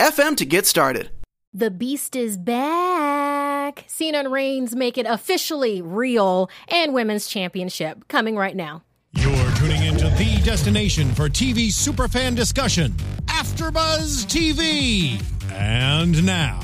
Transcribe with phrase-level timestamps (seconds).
[0.00, 1.10] anchor.fm FM to get started.
[1.52, 3.84] The Beast is back.
[3.86, 8.82] Cena and Reigns make it officially real and Women's Championship coming right now.
[9.12, 12.92] You're tuning into the destination for TV superfan discussion,
[13.26, 15.22] AfterBuzz TV.
[15.52, 16.60] And now,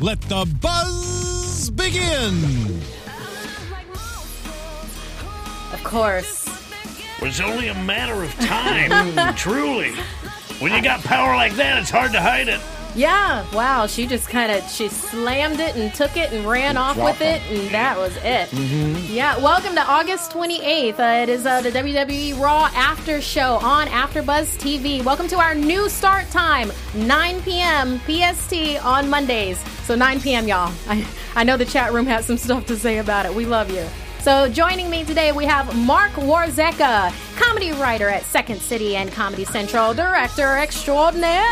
[0.00, 2.80] let the buzz begin.
[5.72, 6.48] Of course.
[7.22, 9.94] It's only a matter of time, truly.
[10.64, 12.58] When you got power like that, it's hard to hide it.
[12.94, 13.86] Yeah, wow.
[13.86, 17.42] She just kind of she slammed it and took it and ran off with it,
[17.50, 18.48] and that was it.
[18.48, 19.12] Mm-hmm.
[19.12, 20.98] Yeah, welcome to August 28th.
[20.98, 25.04] Uh, it is uh, the WWE Raw After Show on AfterBuzz TV.
[25.04, 28.00] Welcome to our new start time, 9 p.m.
[28.06, 29.58] PST on Mondays.
[29.84, 30.48] So 9 p.m.
[30.48, 30.72] y'all.
[30.88, 33.34] I I know the chat room has some stuff to say about it.
[33.34, 33.86] We love you.
[34.24, 39.44] So joining me today, we have Marc Warzecha, comedy writer at Second City and Comedy
[39.44, 41.42] Central, director extraordinaire.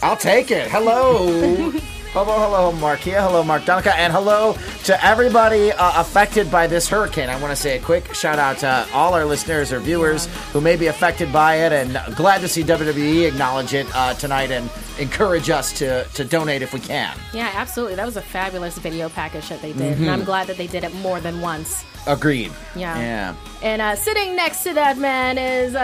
[0.00, 0.70] I'll take it.
[0.70, 1.72] Hello.
[2.14, 3.20] Hello, hello, Mark here.
[3.20, 3.92] Hello, Mark Donica.
[3.98, 7.28] And hello to everybody uh, affected by this hurricane.
[7.28, 10.60] I want to say a quick shout out to all our listeners or viewers who
[10.60, 11.72] may be affected by it.
[11.72, 14.70] And glad to see WWE acknowledge it uh, tonight and
[15.00, 17.18] encourage us to, to donate if we can.
[17.32, 17.96] Yeah, absolutely.
[17.96, 19.94] That was a fabulous video package that they did.
[19.94, 20.02] Mm-hmm.
[20.02, 21.84] And I'm glad that they did it more than once.
[22.06, 22.52] Agreed.
[22.76, 22.96] Yeah.
[22.96, 23.36] Yeah.
[23.60, 25.74] And uh, sitting next to that man is.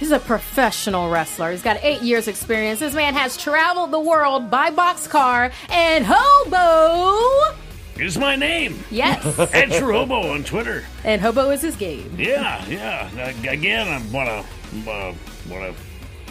[0.00, 1.50] He's a professional wrestler.
[1.50, 2.80] He's got eight years' experience.
[2.80, 7.54] This man has traveled the world by boxcar and hobo.
[7.98, 8.82] Is my name.
[8.90, 9.38] Yes.
[9.54, 10.84] At True Hobo on Twitter.
[11.04, 12.14] And hobo is his game.
[12.16, 13.10] Yeah, yeah.
[13.46, 15.14] Again, I want to uh,
[15.50, 15.82] want to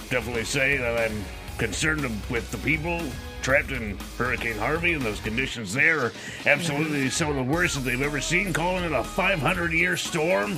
[0.10, 1.24] definitely say that I'm
[1.60, 3.00] concerned with the people
[3.44, 6.14] trapped in Hurricane Harvey and those conditions there are
[6.48, 8.52] absolutely some of the worst that they've ever seen.
[8.52, 10.58] Calling it a 500 year storm.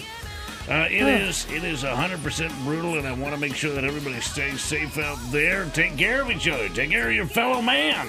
[0.70, 4.22] Uh, it is it is 100% brutal, and I want to make sure that everybody
[4.22, 5.66] stays safe out there.
[5.74, 6.70] Take care of each other.
[6.70, 8.08] Take care of your fellow man.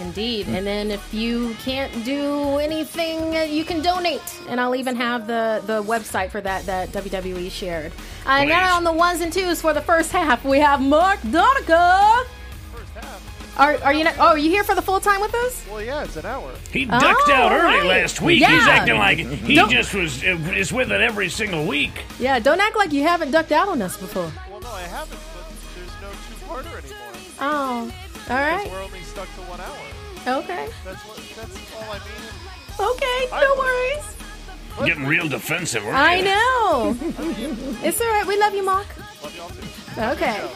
[0.00, 0.46] Indeed.
[0.48, 4.40] And then if you can't do anything, uh, you can donate.
[4.48, 7.92] And I'll even have the, the website for that that WWE shared.
[8.24, 11.18] Uh, and now on the ones and twos for the first half, we have Mark
[11.30, 12.24] Donica.
[13.58, 15.64] Are, are you not, oh, are you here for the full time with us?
[15.68, 16.52] Well, yeah, it's an hour.
[16.72, 17.86] He ducked Oh, out early right.
[17.86, 18.40] last week.
[18.40, 18.52] Yeah.
[18.56, 22.04] He's acting like he Don't- just was uh, is with it every single week.
[22.20, 24.30] Yeah, don't act like you haven't ducked out on us before.
[24.50, 26.08] Well, no, I haven't, but there's no
[26.62, 26.98] two-parter anymore.
[27.40, 27.92] Oh,
[28.30, 28.70] all right.
[28.70, 30.38] We're only stuck to one hour.
[30.40, 30.68] Okay.
[30.84, 31.16] That's what.
[31.34, 32.92] That's all I mean.
[32.94, 34.14] Okay, I no would- worries.
[34.86, 35.84] Getting real defensive.
[35.84, 36.04] aren't you?
[36.04, 36.24] I you?
[36.24, 36.96] know.
[37.82, 38.24] it's all right.
[38.24, 38.86] We love you, Mark.
[39.24, 40.00] Love y'all too.
[40.16, 40.48] Okay.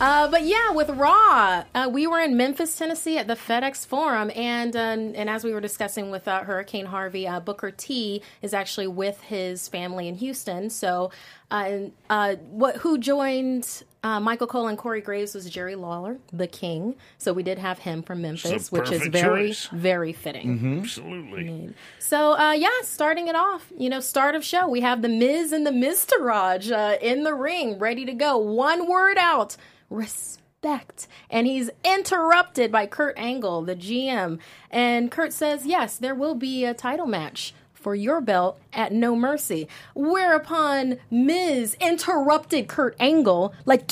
[0.00, 4.30] Uh, but yeah, with Raw, uh, we were in Memphis, Tennessee at the FedEx Forum,
[4.36, 8.54] and uh, and as we were discussing with uh, Hurricane Harvey, uh, Booker T is
[8.54, 10.70] actually with his family in Houston.
[10.70, 11.10] So,
[11.50, 11.78] uh,
[12.08, 16.94] uh, what who joined uh, Michael Cole and Corey Graves was Jerry Lawler, the King.
[17.18, 19.68] So we did have him from Memphis, which is very choice.
[19.72, 20.78] very fitting.
[20.80, 21.74] Absolutely.
[21.98, 25.52] So uh, yeah, starting it off, you know, start of show, we have the Miz
[25.52, 25.72] and the
[26.20, 28.38] Raj uh, in the ring, ready to go.
[28.38, 29.56] One word out,
[29.90, 34.38] respect, and he's interrupted by Kurt Angle, the GM,
[34.70, 39.14] and Kurt says, "Yes, there will be a title match." For your belt at No
[39.14, 39.68] Mercy.
[39.94, 43.86] Whereupon Miz interrupted Kurt Angle, like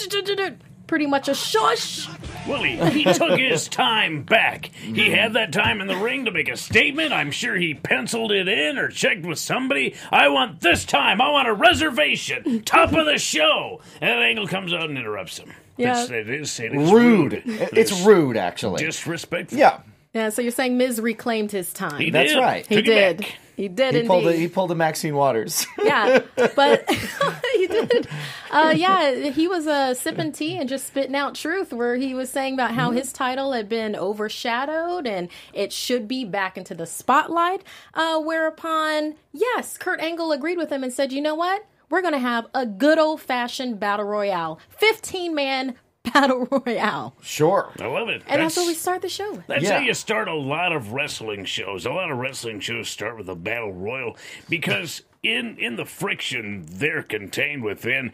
[0.87, 2.09] pretty much a shush.
[2.47, 4.67] Well, he, he took his time back.
[4.67, 7.13] He had that time in the ring to make a statement.
[7.13, 9.95] I'm sure he penciled it in or checked with somebody.
[10.13, 11.21] I want this time.
[11.21, 12.63] I want a reservation.
[12.63, 13.81] Top of the show.
[14.01, 15.53] And Angle comes out and interrupts him.
[15.77, 16.01] Yeah.
[16.03, 17.33] It's, it is, it is Rude.
[17.33, 17.43] rude.
[17.47, 18.85] It's rude, actually.
[18.85, 19.59] Disrespectful.
[19.59, 19.81] yeah.
[20.15, 22.01] Yeah, so you're saying Miz reclaimed his time.
[22.01, 22.41] He That's did.
[22.41, 22.67] right.
[22.67, 23.27] He Took did.
[23.55, 24.09] He did He indeed.
[24.09, 25.67] pulled, a, he pulled a Maxine Waters.
[25.85, 26.21] yeah,
[26.55, 26.89] but
[27.55, 28.09] he did.
[28.51, 32.31] Uh, yeah, he was uh, sipping tea and just spitting out truth, where he was
[32.31, 36.87] saying about how his title had been overshadowed and it should be back into the
[36.87, 37.63] spotlight.
[37.93, 41.63] Uh, whereupon, yes, Kurt Angle agreed with him and said, "You know what?
[41.91, 45.75] We're going to have a good old fashioned battle royale, fifteen man
[46.15, 47.73] battle royale, sure.
[47.81, 48.23] I love it.
[48.29, 49.79] and that's, what we start the show with." That's Yeah.
[49.79, 51.85] how you start a lot of wrestling shows.
[51.87, 54.17] A lot of wrestling shows start with a battle royal
[54.49, 58.13] because in in the friction they're contained within,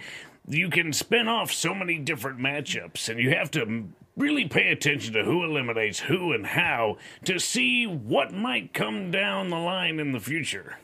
[0.49, 5.15] you can spin off so many different matchups, and you have to really pay attention
[5.15, 10.13] to who eliminates who and how to see what might come down the line in
[10.13, 10.79] the future.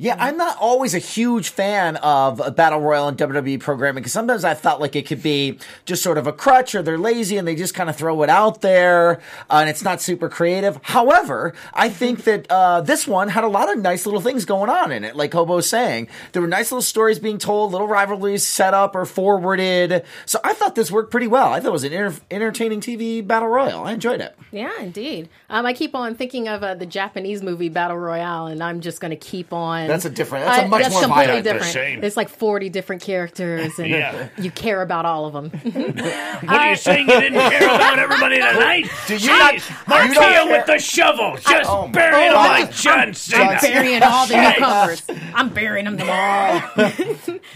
[0.00, 4.44] Yeah, I'm not always a huge fan of battle royal and WWE programming because sometimes
[4.44, 7.48] I felt like it could be just sort of a crutch or they're lazy and
[7.48, 10.78] they just kind of throw it out there uh, and it's not super creative.
[10.84, 14.70] However, I think that uh, this one had a lot of nice little things going
[14.70, 15.16] on in it.
[15.16, 19.04] Like Hobo's saying, there were nice little stories being told, little rivalries set up or
[19.04, 20.04] forwarded.
[20.26, 21.52] So I thought this worked pretty well.
[21.52, 23.82] I thought it was an enter- entertaining TV battle royal.
[23.82, 24.38] I enjoyed it.
[24.52, 25.28] Yeah, indeed.
[25.50, 29.00] Um, I keep on thinking of uh, the Japanese movie Battle Royale, and I'm just
[29.00, 29.87] going to keep on.
[29.88, 30.44] That's a different.
[30.46, 31.44] That's a I- much that's more completely violent.
[31.44, 31.72] different.
[31.72, 32.04] same.
[32.04, 34.28] It's like 40 different characters, and Yeah.
[34.38, 35.50] you care about all of them.
[36.48, 37.08] What are you saying?
[37.08, 38.88] You didn't care about everybody tonight?
[39.06, 42.32] Do you not- Jeez, you don't Martia care- with the shovel, just oh, bury him
[42.32, 43.42] oh, like I'm- John Cena.
[43.44, 44.54] I'm burying all the Jeez.
[44.58, 45.02] newcomers.
[45.34, 46.92] I'm burying them tomorrow.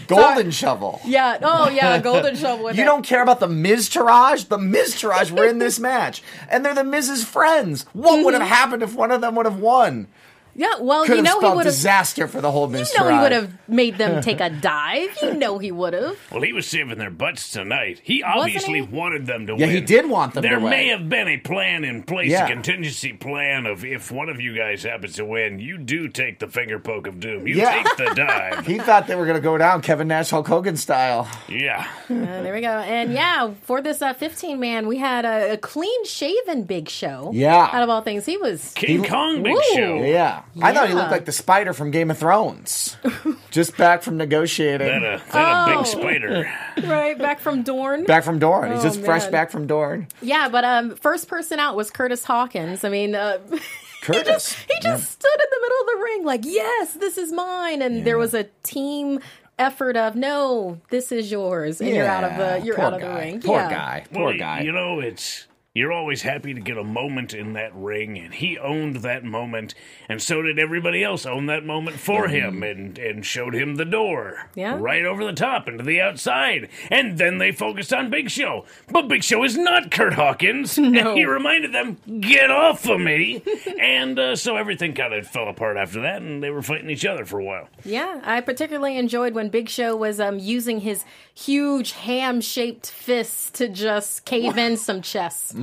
[0.07, 0.99] Golden shovel.
[1.05, 1.37] Yeah.
[1.41, 1.99] Oh, yeah.
[1.99, 2.65] Golden shovel.
[2.65, 2.85] With You it.
[2.85, 4.47] don't care about the Miztourage?
[4.49, 7.85] The Miztourage were in this match, and they're the Miz's friends.
[7.93, 8.51] What would have mm-hmm.
[8.51, 10.07] happened if one of them would have won?
[10.55, 10.79] Yeah.
[10.79, 11.73] Well, Could you know he would have.
[11.73, 15.09] disaster for the whole Miz You know he would have made them take a dive.
[15.21, 16.17] You know he would have.
[16.31, 17.99] Well, he was saving their butts tonight.
[18.03, 18.81] He obviously he?
[18.81, 19.59] wanted them to win.
[19.61, 19.75] Yeah, win.
[19.75, 20.69] he did want them to There win.
[20.69, 22.45] may have been a plan in place, Yeah.
[22.45, 26.39] a contingency plan of if one of you guys happens to win, you do take
[26.39, 27.47] the finger poke of doom.
[27.47, 27.83] You Yeah.
[27.83, 28.65] take the dive.
[28.67, 31.27] He thought they were going to go down Kevin Nash, Hulk Hogan style.
[31.47, 31.87] yeah.
[32.09, 32.13] Uh,
[32.43, 32.69] there we go.
[32.69, 37.31] And yeah, for this uh, 15 man, we had a, a clean shaven Big Show.
[37.33, 37.69] Yeah.
[37.71, 38.71] Out of all things, he was.
[38.75, 39.61] King Kong Big Woo.
[39.73, 40.03] Show.
[40.03, 40.42] Yeah.
[40.61, 42.95] I thought he looked like the spider from Game of Thrones.
[43.51, 44.87] Just back from negotiating.
[44.87, 45.77] That a, that a Oh.
[45.77, 46.51] big spider.
[46.87, 48.03] Right, back from Dorne.
[48.05, 48.71] back from Dorne.
[48.71, 49.31] He's Oh, just fresh man.
[49.31, 50.07] back from Dorne.
[50.21, 52.83] Yeah, but um, first person out was Curtis Hawkins.
[52.83, 53.37] I mean, uh,
[54.01, 54.53] Curtis.
[54.53, 57.81] he just stood in the middle of the ring like, yes, this is mine.
[57.81, 59.19] And there was a team
[59.59, 61.79] effort of, no, this is yours.
[61.79, 63.07] And you're out of the, you're poor out of guy.
[63.07, 63.41] the ring.
[63.41, 63.69] Poor yeah.
[63.69, 64.05] guy.
[64.11, 64.61] Poor Well, guy.
[64.61, 65.45] You know, it's
[65.75, 69.73] you're always happy to get a moment in that ring, and he owned that moment,
[70.07, 73.85] and so did everybody else own that moment for him, and and showed him the
[73.85, 74.77] door, Yeah.
[74.79, 79.07] right over the top into the outside, and then they focused on Big Show, but
[79.07, 81.09] Big Show is not Curt Hawkins, No.
[81.09, 83.41] and he reminded them, "Get off of me,"
[83.79, 87.05] and uh, so everything kind of fell apart after that, and they were fighting each
[87.05, 87.67] other for a while.
[87.83, 91.03] Yeah, I particularly enjoyed when Big Show was um, using his
[91.33, 95.01] huge ham shaped fists to just cave in some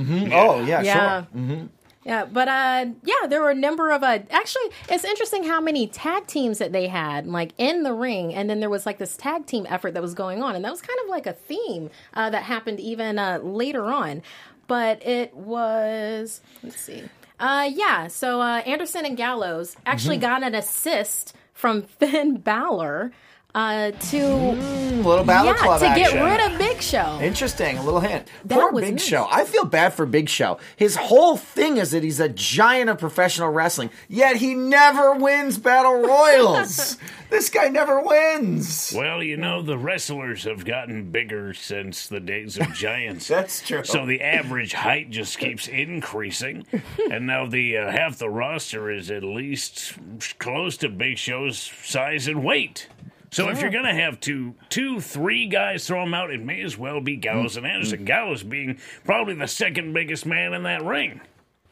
[0.05, 0.33] chests.
[0.33, 1.25] oh, yeah, Yeah.
[1.33, 1.69] sure.
[2.03, 5.85] Yeah, but uh, yeah, there were a number of uh, actually, it's interesting how many
[5.85, 9.15] tag teams that they had like in the ring, and then there was like this
[9.15, 11.91] tag team effort that was going on, and that was kind of like a theme
[12.15, 14.23] uh, that happened even uh, later on.
[14.65, 17.03] But it was let's see,
[17.39, 18.07] uh, yeah.
[18.07, 20.21] So uh, Anderson and Gallows actually Mm-hmm.
[20.21, 23.11] got an assist from Finn Balor
[23.53, 26.17] uh, to Mm, little Balor yeah Club to action.
[26.17, 27.19] get rid of Big Show.
[27.21, 27.77] Interesting.
[27.77, 28.27] A little hint.
[28.45, 29.03] That Poor was Big nice.
[29.05, 29.27] Show.
[29.29, 30.57] I feel bad for Big Show.
[30.75, 35.57] His whole thing is that he's a giant of professional wrestling, yet he never wins
[35.57, 36.97] battle royals.
[37.29, 38.93] this guy never wins.
[38.95, 43.27] Well, you know, the wrestlers have gotten bigger since the days of giants.
[43.29, 43.83] That's true.
[43.83, 46.65] So the average height just keeps increasing,
[47.11, 49.93] and now the uh, half the roster is at least
[50.39, 52.87] close to Big Show's size and weight.
[53.31, 53.73] So if you're oh.
[53.73, 57.55] gonna have two, two, three guys throw him out, it may as well be Gallows
[57.55, 57.99] and Anderson.
[57.99, 58.05] Mm.
[58.05, 61.21] Gallows being probably the second biggest man in that ring.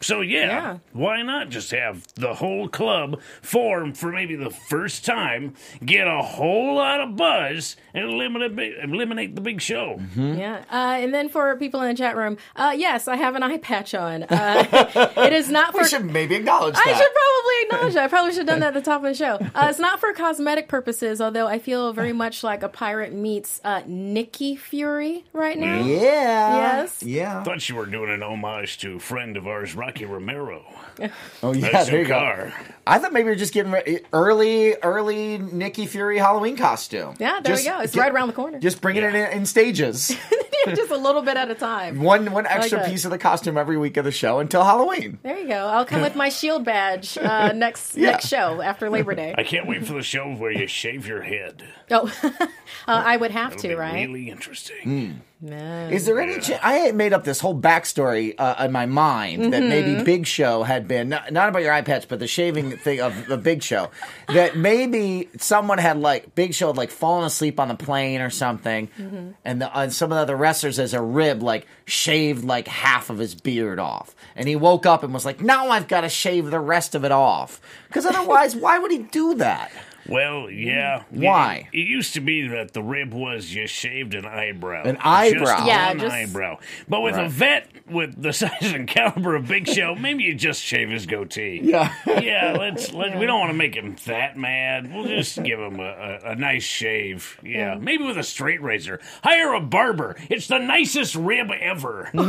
[0.01, 0.77] So yeah, Yeah.
[0.94, 6.21] why not just have the whole club form for maybe the first time, get a
[6.21, 9.99] whole lot of buzz, and eliminate eliminate the big show?
[10.15, 13.44] Yeah, uh, and then for people in the chat room, uh, yes, I have an
[13.44, 14.23] eye patch on.
[14.23, 15.81] Uh, it is not for.
[15.81, 16.87] we should maybe acknowledge that.
[16.87, 18.03] I should probably acknowledge that.
[18.06, 19.35] I probably should have done that at the top of the show.
[19.53, 23.59] Uh, it's not for cosmetic purposes, although I feel very much like a pirate meets
[23.63, 25.83] uh, Nikki Fury right now.
[25.83, 26.79] yeah.
[26.79, 27.03] Yes.
[27.03, 27.44] Yeah.
[27.44, 30.61] Thought you were doing an homage to a friend of ours, Rocky Romero.
[31.44, 31.71] Oh yeah.
[31.71, 32.51] That's there your you go.
[32.85, 37.15] I thought maybe we are just getting re- early, early Nikki Fury Halloween costume.
[37.19, 37.79] Yeah, there Just we go.
[37.81, 38.59] It's get- right around the corner.
[38.59, 40.15] Just bringing it in, in stages.
[40.68, 42.01] Just a little bit at a time.
[42.01, 42.89] one one extra that.
[42.89, 45.18] piece of the costume every week of the show until Halloween.
[45.23, 45.56] There you go.
[45.68, 48.11] I'll come with my shield badge uh, next Yeah.
[48.11, 49.33] next show after Labor Day.
[49.37, 51.63] I can't wait for the show where you shave your head.
[51.91, 52.47] Oh, uh,
[52.87, 54.06] I would have It'll to, be right?
[54.07, 55.21] really interesting.
[55.41, 55.94] Man.
[55.94, 56.59] Is there any chance?
[56.61, 59.69] I made up this whole backstory uh, in my mind that Mm-hmm.
[59.69, 62.99] maybe Big Show had been not, not about your eye patch, but the shaving thing
[62.99, 63.89] of the Big Show.
[64.27, 68.29] That maybe someone had like Big Show had like fallen asleep on the plane or
[68.29, 69.29] something, Mm-hmm.
[69.45, 73.09] and the, uh, some of the other wrestlers as a rib like shaved like half
[73.09, 76.09] of his beard off, and he woke up and was like, "Now I've got to
[76.09, 79.71] shave the rest of it off," because otherwise, why would he do that?
[80.09, 81.04] Well, yeah.
[81.09, 81.69] Why?
[81.73, 84.83] It, it used to be that the rib was just shaved an eyebrow.
[84.83, 85.39] An eyebrow.
[85.45, 86.57] Just Yeah, one just- eyebrow.
[86.87, 90.61] But with a vet with the size and caliber of Big Show, maybe you just
[90.61, 91.61] shave his goatee.
[91.69, 91.94] Yeah.
[92.06, 94.92] yeah, let's let we don't want to make him that mad.
[94.94, 95.83] We'll just give him a,
[96.23, 97.37] a, a nice shave.
[97.44, 98.99] Yeah, maybe with a straight razor.
[99.23, 100.16] Hire a barber.
[100.30, 102.09] It's the nicest rib ever.
[102.13, 102.25] give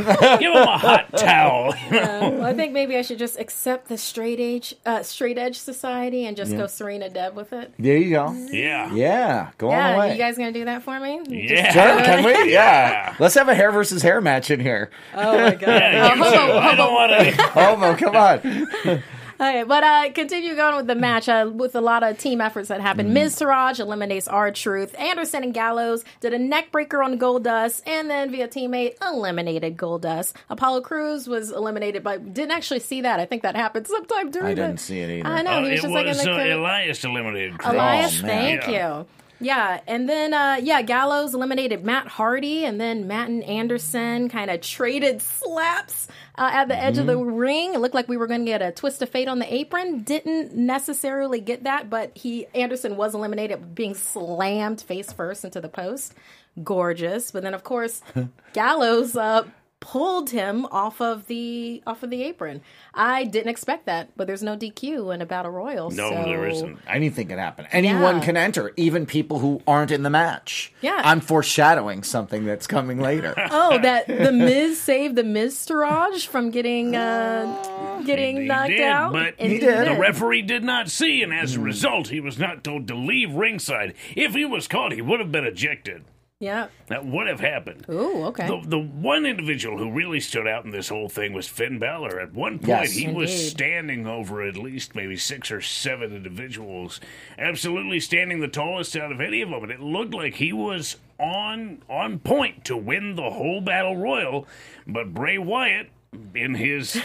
[0.52, 1.74] him a hot towel.
[1.90, 6.26] Well, I think maybe I should just accept the straight edge, uh, straight edge society
[6.26, 7.69] and just go Serena Deeb with it.
[7.78, 8.32] There you go.
[8.50, 8.92] yeah.
[8.92, 10.12] Yeah, go on Yeah, away.
[10.12, 11.20] you guys gonna do that for me?
[11.28, 11.72] Yeah.
[11.72, 12.52] Sure, can we?
[12.52, 13.14] Yeah.
[13.18, 14.90] Let's have a hair versus hair match in here.
[15.14, 15.60] Oh my god.
[15.68, 16.36] Yeah, you Oh, too.
[16.36, 17.42] hobo, I don't want to.
[17.42, 19.02] Homo, come on.
[19.40, 22.68] Okay, but uh, continue going with the match uh, with a lot of team efforts
[22.68, 23.16] that happened.
[23.16, 24.94] Miztourage eliminates R-Truth.
[24.98, 30.34] Anderson and Gallows did a neck breaker on Goldust, and then via teammate eliminated Goldust.
[30.50, 33.18] Apollo Crews was eliminated, but didn't actually see that.
[33.18, 34.48] I think that happened sometime during.
[34.48, 35.28] I didn't the, see it either.
[35.28, 37.58] I know Uh, he was it just like in was the uh, Elias eliminated.
[37.58, 37.74] Cruz.
[37.74, 38.98] Elias, Oh, thank Yeah.
[38.98, 39.06] you.
[39.42, 44.50] Yeah, and then uh, yeah, Gallows eliminated Matt Hardy, and then Matt and Anderson kind
[44.50, 47.34] of traded slaps uh, at the edge of the Mm-hmm.
[47.34, 47.74] ring.
[47.74, 50.02] It looked like we were going to get a twist of fate on the apron.
[50.02, 55.68] Didn't necessarily get that, but he Anderson was eliminated, being slammed face first into the
[55.70, 56.14] post.
[56.62, 58.02] Gorgeous, but then of course
[58.52, 59.44] Gallows uh,
[59.80, 62.60] pulled him off of the off of the apron.
[62.92, 65.90] I didn't expect that, but there's no DQ in a battle royal.
[65.90, 66.78] No, so- there isn't.
[66.86, 67.66] Anything can happen.
[67.72, 68.24] Anyone Yeah.
[68.24, 70.72] can enter, even people who aren't in the match.
[70.82, 71.00] Yeah.
[71.02, 73.34] I'm foreshadowing something that's coming later.
[73.52, 78.80] Oh, that the Miz saved the Miz Taraj from getting uh, getting He knocked did,
[78.82, 79.12] out.
[79.12, 79.86] but He did.
[79.88, 83.32] the referee did not see, and as a result, he was not told to leave
[83.34, 83.94] ringside.
[84.14, 86.04] If he was caught, he would have been ejected.
[86.40, 86.68] Yeah.
[86.86, 87.84] That would have happened.
[87.90, 88.46] Ooh, okay.
[88.46, 92.18] The, the one individual who really stood out in this whole thing was Finn Balor.
[92.18, 92.92] At one point, Yes.
[92.92, 96.98] he was standing over at least maybe six or seven individuals,
[97.38, 100.96] absolutely standing the tallest out of any of them, and it looked like he was
[101.18, 104.46] on on point to win the whole battle royal.
[104.86, 105.90] But Bray Wyatt,
[106.34, 106.98] in his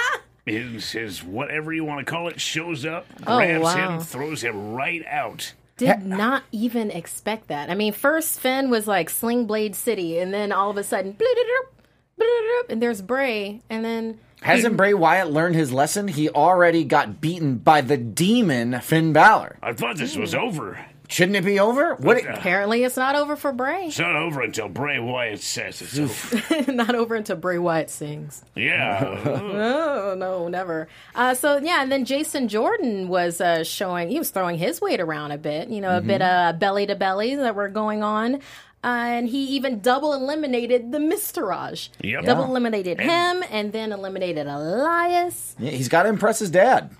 [0.46, 3.96] his his whatever you want to call it, shows up, Oh, grabs wow.
[3.98, 5.52] him, throws him right out.
[5.78, 7.70] Did not even expect that.
[7.70, 11.16] I mean, first Finn was like Sling Blade City, and then all of a sudden,
[12.68, 16.08] and there's Bray, and then Hasn't Bray Wyatt learned his lesson?
[16.08, 19.58] He already got beaten by the demon Finn Balor.
[19.62, 20.84] I thought this was over.
[21.10, 21.94] Shouldn't it be over?
[21.96, 22.24] What?
[22.26, 23.86] apparently it's not over for Bray.
[23.86, 26.72] It's not over until Bray Wyatt says it's over.
[26.72, 28.44] not over until Bray Wyatt sings.
[28.54, 29.04] Yeah.
[29.58, 30.88] Oh no, never.
[31.14, 34.08] Uh, so yeah, and then Jason Jordan was uh, showing.
[34.08, 35.68] He was throwing his weight around a bit.
[35.68, 38.36] You know, a bit of belly to belly that were going on.
[38.84, 38.86] Uh,
[39.18, 41.88] and he even double eliminated the Miztourage.
[42.00, 42.24] Yep.
[42.24, 42.48] Double Yeah.
[42.50, 45.56] eliminated him, and then eliminated Elias.
[45.58, 46.90] Yeah, he's got to impress his dad.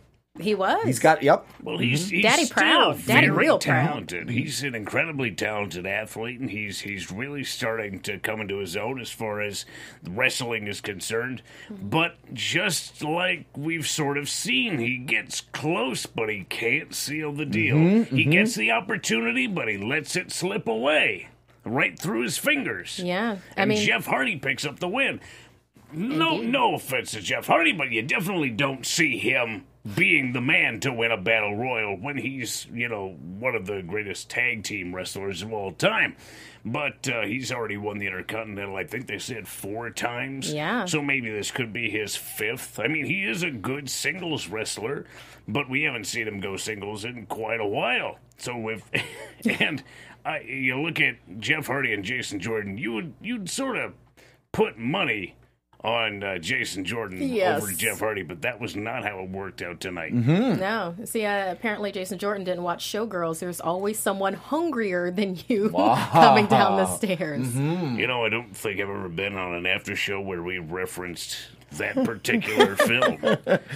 [0.41, 0.85] He was.
[0.85, 1.23] He's got.
[1.23, 1.47] Yep.
[1.63, 3.07] Well, he's, he's Daddy still proud.
[3.07, 3.87] Daddy very real proud.
[3.87, 4.31] talented.
[4.31, 9.01] He's an incredibly talented athlete, and he's he's really starting to come into his own
[9.01, 9.67] as far as
[10.09, 11.43] wrestling is concerned.
[11.71, 17.47] But just like we've sort of seen, he gets close, but he can't seal the
[17.47, 17.77] deal.
[17.77, 21.29] Mm-hmm, he gets the opportunity, but he lets it slip away
[21.65, 22.99] right through his fingers.
[22.99, 25.21] Yeah, I and mean- Jeff Hardy picks up the win.
[25.91, 30.81] No, no offense to Jeff Hardy, but you definitely don't see him being the man
[30.81, 34.95] to win a battle royal when he's, you know, one of the greatest tag team
[34.95, 36.17] wrestlers of all time.
[36.65, 38.77] But uh, he's already won the Intercontinental.
[38.77, 40.53] I think they said four times.
[40.53, 40.85] Yeah.
[40.85, 42.79] So maybe this could be his fifth.
[42.79, 45.07] I mean, he is a good singles wrestler,
[45.47, 48.19] but we haven't seen him go singles in quite a while.
[48.37, 48.83] So if
[49.61, 49.83] and
[50.25, 53.95] I, you look at Jeff Hardy and Jason Jordan, you would you'd sort of
[54.53, 55.37] put money
[55.85, 57.63] on uh, Jason Jordan Yes.
[57.63, 60.13] over Jeff Hardy, but that was not how it worked out tonight.
[60.13, 60.95] No.
[61.05, 63.39] See, uh, apparently Jason Jordan didn't watch Showgirls.
[63.39, 65.71] There's always someone hungrier than you
[66.11, 67.55] coming down the stairs.
[67.55, 71.37] You know, I don't think I've ever been on an after show where we referenced
[71.73, 73.19] that particular film.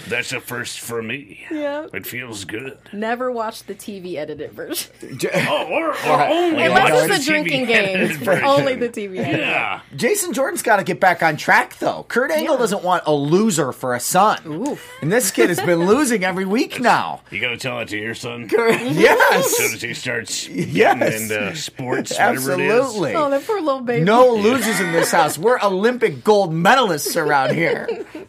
[0.09, 1.45] That's a first for me.
[1.51, 1.87] Yeah.
[1.93, 2.79] It feels good.
[2.93, 4.91] Never watched the TV edited version.
[5.35, 5.95] Oh, or, or
[6.29, 9.41] only Unless watch it's the the drinking edited games, only the TV edited.
[9.41, 9.81] Yeah.
[9.95, 12.05] Jason Jordan's got to get back on track, though.
[12.09, 14.79] Kurt Angle doesn't want a loser for a son.
[15.01, 17.21] And this kid has been losing every week now.
[17.31, 18.49] You got to tell it to your son.
[18.53, 19.47] yes.
[19.47, 21.21] As soon as he starts getting Yes.
[21.31, 22.73] into sports, whatever it is.
[22.73, 23.15] Absolutely.
[23.15, 24.05] Oh, that poor little baby.
[24.05, 25.37] No losers in this house.
[25.39, 27.82] We're Olympic gold medalists around here.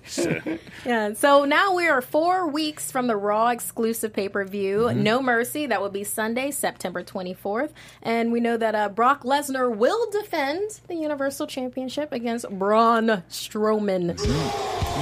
[0.05, 0.39] So,
[0.85, 1.13] Yeah.
[1.13, 4.91] So now we are four weeks from the Raw exclusive pay per view.
[4.93, 5.65] No Mercy.
[5.67, 7.71] That will be Sunday, September 24th.
[8.01, 14.17] And we know that uh, Brock Lesnar will defend the Universal Championship against Braun Strowman.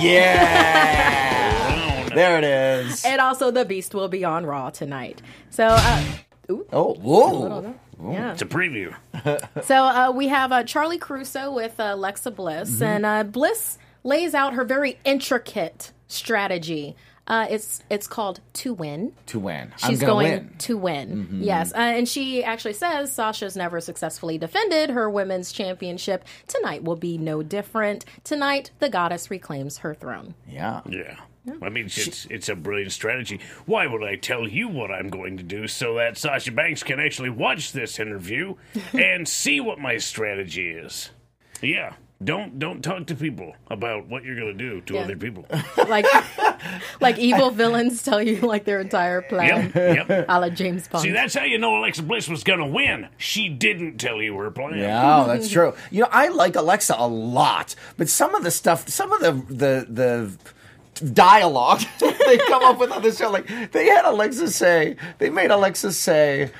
[0.01, 2.07] Yeah.
[2.11, 3.05] oh There it is.
[3.05, 5.21] And also, the Beast will be on Raw tonight.
[5.49, 6.03] So, uh,
[6.49, 7.75] ooh, Oh, whoa.
[8.09, 8.31] yeah.
[8.33, 8.93] It's a preview.
[9.63, 12.83] So uh, we have uh, Charly Caruso with uh, Alexa Bliss, Mm-hmm.
[12.83, 16.95] and uh, Bliss lays out her very intricate strategy.
[17.27, 19.13] Uh, it's it's called to win.
[19.27, 19.71] To win.
[19.83, 20.39] I'm She's gonna win.
[20.45, 20.57] Mm-hmm.
[20.57, 21.39] to win.
[21.41, 26.25] Yes, uh, and she actually says Sasha's never successfully defended her women's championship.
[26.47, 28.05] Tonight will be no different.
[28.23, 30.33] Tonight, the goddess reclaims her throne.
[30.47, 30.81] Yeah.
[30.89, 31.15] Yeah.
[31.61, 33.39] I mean, it's it's a brilliant strategy.
[33.65, 36.99] Why would I tell you what I'm going to do so that Sasha Banks can
[36.99, 38.55] actually watch this interview
[38.93, 41.09] and see what my strategy is?
[41.61, 41.93] Yeah.
[42.23, 45.01] Don't don't talk to people about what you're going to do to Yeah.
[45.01, 45.45] other people.
[45.87, 46.05] Like
[47.01, 49.71] like evil villains tell you like their entire plan.
[49.75, 50.09] Yep.
[50.09, 50.25] Yep.
[50.29, 51.03] A la James Bond.
[51.03, 53.07] See, that's how you know Alexa Bliss was going to win.
[53.17, 54.77] She didn't tell you her plan.
[54.77, 55.73] Yeah, oh, that's true.
[55.89, 59.31] You know, I like Alexa a lot, but some of the stuff, some of the
[59.53, 64.95] the the dialogue they come up with on the show, like they had Alexa say,
[65.17, 66.51] they made Alexa say,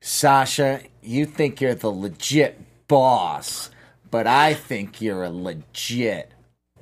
[0.00, 3.70] "Sasha, you think you're the legit boss,
[4.14, 6.30] but I think you're a legit."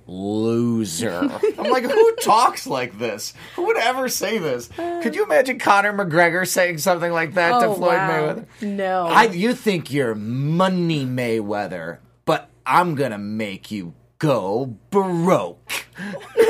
[0.07, 1.31] Loser.
[1.59, 3.33] I'm like, who talks like this?
[3.55, 4.69] Who would ever say this?
[4.77, 8.11] Could you imagine Conor McGregor saying something like that to Oh, Floyd wow.
[8.11, 8.47] Mayweather?
[8.62, 9.07] No.
[9.07, 15.73] I, you think you're money Mayweather, but I'm gonna make you go broke.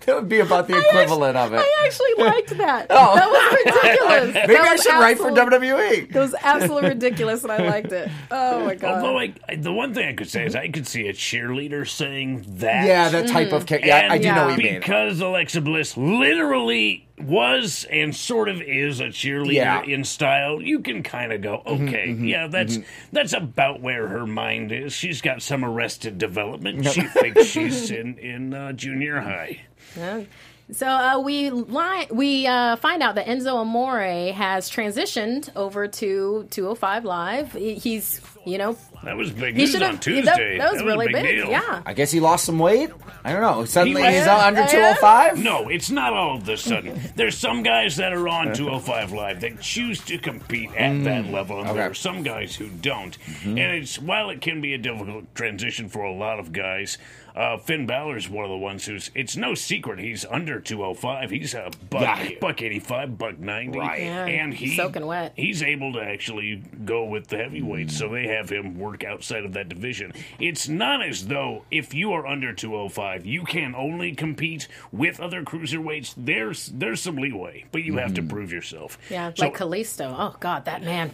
[0.06, 1.58] that would be about the equivalent of it.
[1.60, 2.86] I actually liked that.
[2.90, 3.14] Oh.
[3.14, 4.34] That was ridiculous.
[4.46, 6.14] Maybe That I was should write for WWE.
[6.14, 8.10] It was absolutely ridiculous, and I liked it.
[8.30, 8.96] Oh my god!
[8.96, 11.88] Although I, I- the one thing I could say is I could see a cheerleader
[11.88, 12.86] saying that.
[12.86, 13.88] Yeah, that type of character.
[13.88, 14.46] Yeah, I do know Yeah.
[14.46, 14.80] what you mean.
[14.80, 19.82] because Alexa Bliss literally was and sort of is a cheerleader Yeah.
[19.82, 23.06] in style, you can kind of go, mm-hmm, okay, mm-hmm, yeah, that's mm-hmm.
[23.12, 24.92] that's about where her mind is.
[24.92, 26.86] She's got some arrested development.
[26.88, 29.60] She thinks she's in in uh, junior high.
[29.96, 30.22] Yeah.
[30.70, 36.46] So uh, we li- we uh, find out that Enzo Amore has transitioned over to
[36.50, 37.52] 205 Live.
[37.52, 40.56] He's you know That was big he news on Tuesday.
[40.58, 41.26] that, that was a really big.
[41.26, 41.48] deal.
[41.50, 41.82] Yeah.
[41.84, 42.90] I guess he lost some weight.
[43.24, 43.64] I don't know.
[43.66, 45.38] Suddenly He he's was- under 205.
[45.44, 46.98] No, it's not all of a sudden.
[47.16, 51.60] There's some guys that are on 205 Live that choose to compete at that level,
[51.60, 53.16] and there are some guys who don't.
[53.44, 56.96] And it's while it can be a difficult transition for a lot of guys,
[57.34, 59.10] uh, Finn Balor is one of the ones who's.
[59.14, 61.30] It's no secret he's under 205.
[61.30, 62.30] He's a buck, Yeah.
[62.40, 64.02] buck 85, buck 90, Right.
[64.02, 65.32] Yeah, and he soaking wet.
[65.36, 69.52] He's able to actually go with the heavyweights, so they have him work outside of
[69.54, 70.12] that division.
[70.38, 75.42] It's not as though if you are under 205, you can only compete with other
[75.42, 76.14] cruiserweights.
[76.16, 78.98] There's there's some leeway, but you have to prove yourself.
[79.10, 80.14] Yeah, So, like Kalisto.
[80.18, 81.12] Oh God, that man.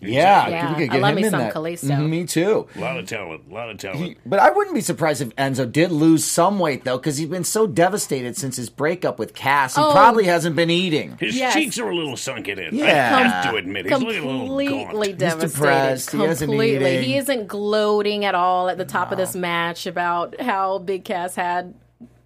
[0.00, 1.54] Yeah, Yeah, we could I love him me in some that.
[1.54, 1.88] Kalisto.
[1.90, 2.66] Mhm, me too.
[2.76, 4.16] a lot of talent, a lot of talent.
[4.24, 7.42] But I wouldn't be surprised if Enzo did lose some weight though, because he's been
[7.44, 9.74] so devastated since his breakup with Cass.
[9.76, 9.90] He Oh.
[9.90, 11.16] probably hasn't been eating.
[11.18, 11.52] His Yes.
[11.54, 12.76] cheeks are a little sunken in.
[12.76, 15.18] Yeah, I have to admit, he's looking a little completely gaunt.
[15.18, 15.52] devastated.
[15.54, 16.10] depressed.
[16.12, 16.90] He hasn't completely.
[16.94, 17.02] eating.
[17.04, 21.34] He isn't gloating at all at the top of this match about how Big Cass
[21.34, 21.74] had,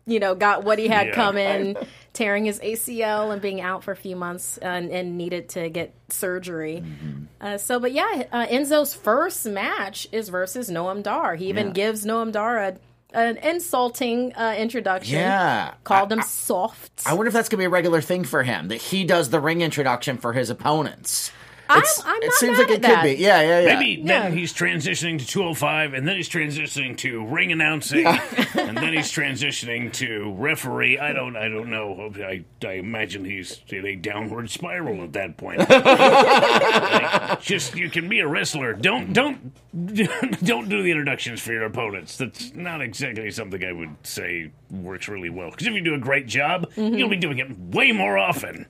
[0.06, 1.14] you know, got what he had Yeah.
[1.14, 1.76] coming,
[2.12, 5.94] tearing his ACL and being out for a few months and, and needed to get
[6.08, 6.82] surgery.
[6.84, 7.24] Mm-hmm.
[7.40, 11.36] Uh, so, but yeah, uh, Enzo's first match is versus Noam Dar.
[11.36, 11.72] He even Yeah.
[11.72, 12.76] gives Noam Dar a,
[13.14, 15.14] an insulting uh, introduction.
[15.18, 15.74] Yeah.
[15.84, 17.02] Called him soft.
[17.06, 19.40] I wonder if that's gonna be a regular thing for him that he does the
[19.40, 21.30] ring introduction for his opponents.
[21.68, 23.02] I'm- I'm it not seems mad like it at could that.
[23.04, 23.12] be.
[23.14, 23.78] Yeah, yeah, yeah.
[23.78, 24.22] Maybe Yeah.
[24.22, 28.06] then he's transitioning to 205, and then he's transitioning to ring announcing,
[28.54, 30.98] and then he's transitioning to referee.
[30.98, 32.12] I don't, I don't know.
[32.16, 35.60] I, I imagine he's in a downward spiral at that point.
[35.72, 38.72] Like, just you can be a wrestler.
[38.74, 39.52] Don't, don't,
[40.44, 42.16] don't do the introductions for your opponents.
[42.16, 45.50] That's not exactly something I would say works really well.
[45.50, 46.94] Because if you do a great job, Mm-hmm.
[46.94, 48.66] you'll be doing it way more often.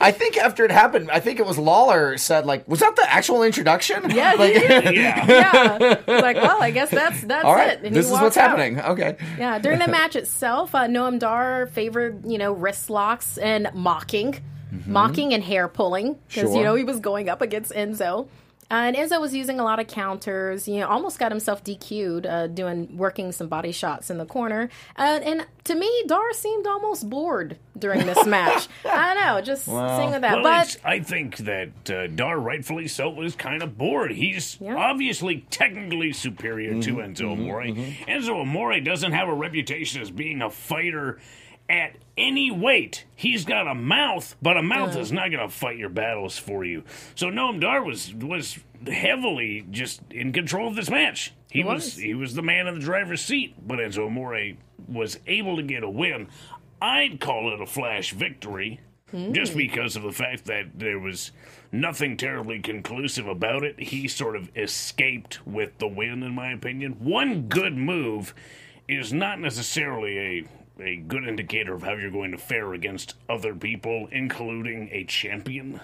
[0.00, 3.10] I think after it happened, I think it was Lawler said like, "Was that the
[3.10, 4.54] actual introduction?" Yeah, Like.
[4.94, 5.26] Yeah.
[5.26, 5.78] yeah.
[6.06, 7.84] It's like, well, I guess that's that's all right, it.
[7.84, 8.50] And this is what's out.
[8.50, 8.80] happening.
[8.80, 9.16] Okay.
[9.38, 14.40] Yeah, during the match itself, uh, Noam Dar favored, you know, wrist locks and mocking,
[14.86, 16.46] mocking and hair pulling because Mm-hmm.
[16.52, 16.56] Sure.
[16.58, 18.28] you know he was going up against Enzo.
[18.70, 20.68] Uh, and Enzo was using a lot of counters.
[20.68, 24.68] You know, almost got himself DQ'd, uh, doing working some body shots in the corner.
[24.96, 28.68] Uh, and to me, Dar seemed almost bored during this match.
[28.84, 30.22] I don't know, just seeing that.
[30.22, 34.10] Well, but I think that uh, Dar, rightfully so, was kind of bored.
[34.12, 34.76] He's Yeah.
[34.76, 37.62] obviously technically superior Mm-hmm, to Enzo Amore.
[37.62, 41.18] Enzo Amore doesn't have a reputation as being a fighter
[41.68, 43.04] at any weight.
[43.14, 46.64] He's got a mouth, but a mouth is not going to fight your battles for
[46.64, 46.84] you.
[47.14, 51.32] So Noam Dar was was heavily just in control of this match.
[51.50, 51.84] He, was.
[51.84, 51.96] was.
[51.96, 55.82] he was the man in the driver's seat, but Enzo Amore was able to get
[55.82, 56.28] a win.
[56.80, 58.80] I'd call it a flash victory.
[59.32, 59.58] Just hmm.
[59.58, 61.32] because of the fact that there was
[61.72, 66.92] nothing terribly conclusive about it, he sort of escaped with the win, in my opinion.
[67.00, 68.34] One good move
[68.86, 70.44] is not necessarily a
[70.80, 75.80] a good indicator of how you're going to fare against other people, including a champion.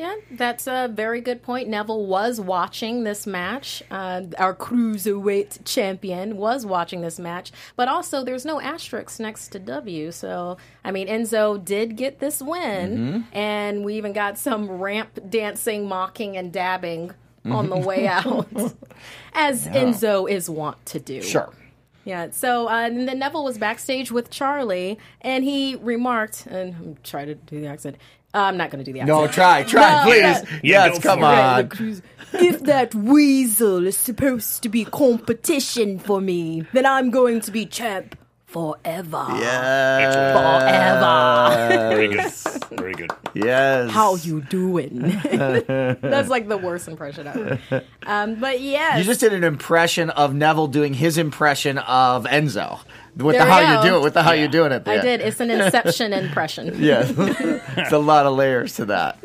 [0.00, 1.68] Yeah, that's a very good point.
[1.68, 3.82] Neville was watching this match.
[3.90, 9.58] Uh, our cruiserweight champion was watching this match, but also there's no asterisks next to
[9.58, 10.10] W.
[10.10, 15.86] So, I mean, Enzo did get this win, and we even got some ramp dancing,
[15.86, 17.12] mocking, and dabbing
[17.44, 18.48] on the way out,
[19.34, 21.20] as Enzo is wont to do.
[21.20, 21.52] Sure.
[22.04, 22.30] Yeah.
[22.30, 27.26] So uh, and then Neville was backstage with Charly, and he remarked, and I'm trying
[27.26, 27.96] to do the accent.
[28.32, 29.18] Uh, I'm not going to do the accent.
[29.18, 30.20] No, try, try, No, please.
[30.20, 30.60] yeah.
[30.62, 31.80] Yeah, yes, go come for it.
[31.80, 32.02] on.
[32.46, 37.66] if that weasel is supposed to be competition for me, then I'm going to be
[37.66, 38.14] champ
[38.50, 39.26] forever.
[39.38, 40.32] Yeah.
[40.34, 41.94] Forever.
[41.94, 42.32] Very good.
[42.80, 43.10] Very good.
[43.34, 43.90] Yes.
[43.90, 45.00] How you doing?
[45.30, 47.58] That's like the worst impression ever.
[48.06, 48.98] Um, but yes.
[48.98, 52.80] You just did an impression of Neville doing his impression of Enzo.
[53.16, 53.82] With There the we how go.
[53.84, 54.98] you do it, with the how you doing it there.
[55.00, 55.20] I did.
[55.20, 56.80] It's an inception impression.
[56.82, 57.04] Yeah.
[57.08, 59.18] it's a lot of layers to that.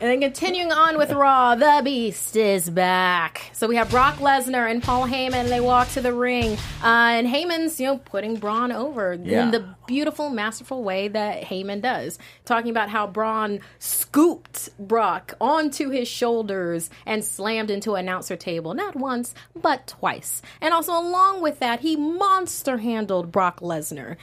[0.00, 3.50] And then continuing on with Raw, the Beast is back.
[3.52, 5.48] So we have Brock Lesnar and Paul Heyman.
[5.48, 6.52] They walk to the ring,
[6.84, 9.42] uh, and Heyman's you know putting Braun over Yeah.
[9.42, 15.90] in the beautiful, masterful way that Heyman does, talking about how Braun scooped Brock onto
[15.90, 20.42] his shoulders and slammed into an announcer table not once but twice.
[20.60, 24.16] And also along with that, he monster handled Brock Lesnar.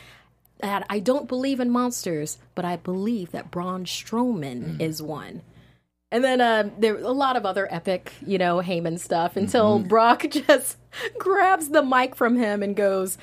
[0.59, 5.41] That I don't believe in monsters, but I believe that Braun Strowman is one.
[6.15, 10.25] And then uh, there a lot of other epic, you know, Heyman stuff until Brock
[10.29, 10.77] just
[11.17, 13.17] grabs the mic from him and goes,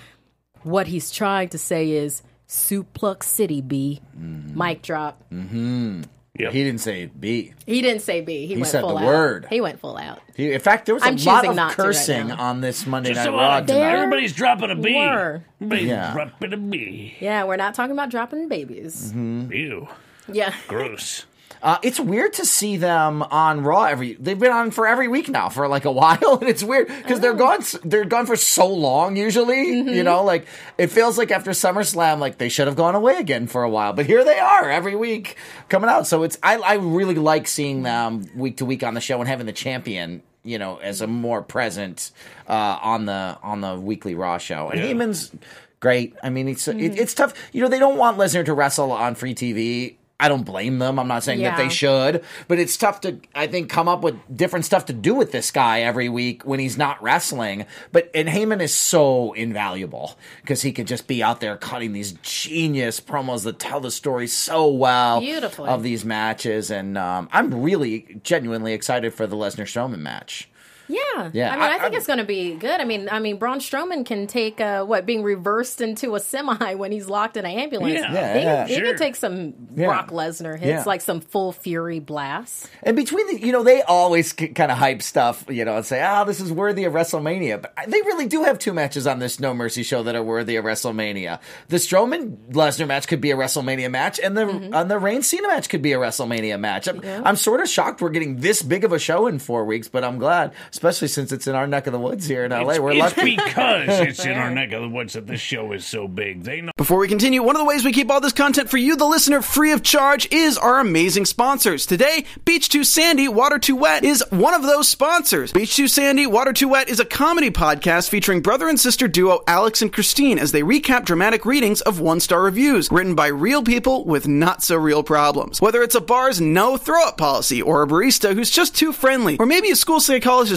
[0.63, 5.23] "What he's trying to say is Suplex City, B." Mic drop.
[5.33, 6.05] mhm
[6.39, 6.53] Yep.
[6.53, 7.53] He didn't say B.
[7.67, 8.47] He didn't say B.
[8.47, 9.07] He, went said full the out.
[9.07, 9.47] word.
[9.49, 10.19] He went full out.
[10.37, 12.87] He, in fact, there was a I'm lot choosing of not right cursing on this
[12.87, 13.93] Monday Just Night a Raw tonight.
[13.93, 14.95] everybody's dropping a B.
[14.95, 15.43] Were.
[15.61, 16.13] Everybody's Yeah.
[16.13, 17.17] dropping a B.
[17.21, 19.13] Yeah, we're not talking about dropping babies.
[19.15, 19.89] Ew.
[20.31, 20.55] Yeah.
[20.69, 21.25] Gross.
[21.63, 24.15] Uh, it's weird to see them on Raw every.
[24.15, 27.21] They've been on for every week now for like a while, and it's weird because
[27.21, 27.61] they're gone.
[27.85, 29.17] They're gone for so long.
[29.17, 29.89] Usually, Mm-hmm.
[29.91, 30.47] you know, like
[30.77, 33.93] it feels like after SummerSlam, like they should have gone away again for a while.
[33.93, 35.37] But here they are every week
[35.69, 36.07] coming out.
[36.09, 39.29] So it's I, I really like seeing them week to week on the show and
[39.29, 40.23] having the champion.
[40.45, 42.11] You know, as a more present
[42.49, 45.31] uh, on the on the weekly Raw show, and Heyman's
[45.79, 46.17] great.
[46.25, 46.81] I mean, it's Mm-hmm.
[46.81, 47.35] it, it's tough.
[47.53, 49.95] You know, they don't want Lesnar to wrestle on free TV.
[50.23, 51.01] I don't blame them.
[51.01, 54.15] I'm not saying that they should, but it's tough to, I think, come up with
[54.33, 57.67] different stuff to do with this guy every week when he's not wrestling.
[57.91, 62.13] But and Heyman is so invaluable because he could just be out there cutting these
[62.23, 65.69] genius promos that tell the story so well Beautifully.
[65.69, 70.49] of these matches, and um, I'm really genuinely excited for the Lesnar Strowman match.
[70.89, 72.81] Yeah, Yeah, I mean, I, I- think I'm- it's going to be good.
[72.81, 76.75] I mean, I mean, Braun Strowman can take uh, what being reversed into a semi
[76.75, 77.95] when he's locked in an ambulance.
[77.95, 78.13] Yeah.
[78.13, 78.85] Yeah, he, yeah, he sure.
[78.87, 79.87] can take some Yeah.
[79.87, 80.83] Brock Lesnar hits, Yeah.
[80.87, 82.69] like some full fury blasts.
[82.83, 86.03] And between the, you know, they always kind of hype stuff, you know, and say,
[86.03, 89.41] "Ah, this is worthy of WrestleMania." But they really do have two matches on this
[89.41, 91.41] No Mercy show that are worthy of WrestleMania.
[91.69, 94.75] The Strowman Lesnar match could be a WrestleMania match, and the Mm-hmm.
[94.75, 96.89] and the Reigns Cena match could be a WrestleMania match.
[96.89, 99.89] I'm, I'm sort of shocked we're getting this big of a show in four weeks,
[99.89, 102.71] but I'm glad, especially since it's in our neck of the woods here in LA.
[102.71, 103.37] It's, we're it's lucky.
[103.37, 106.43] because it's in our neck of the woods that this show is so big.
[106.45, 108.79] They know Before we continue, one of the ways we keep all this content for
[108.79, 111.85] you, the listener, free of charge is our amazing sponsors.
[111.85, 115.53] Today, Beach Too Sandy, Water Too Wet is one of those sponsors.
[115.53, 119.43] Beach Too Sandy, Water Too Wet is a comedy podcast featuring brother and sister duo
[119.47, 123.63] Alex and Christine as they recap dramatic readings of one star reviews written by real
[123.63, 125.61] people with not so real problems.
[125.61, 129.37] Whether it's a bar's no throw up policy or a barista who's just too friendly,
[129.39, 130.01] or maybe a school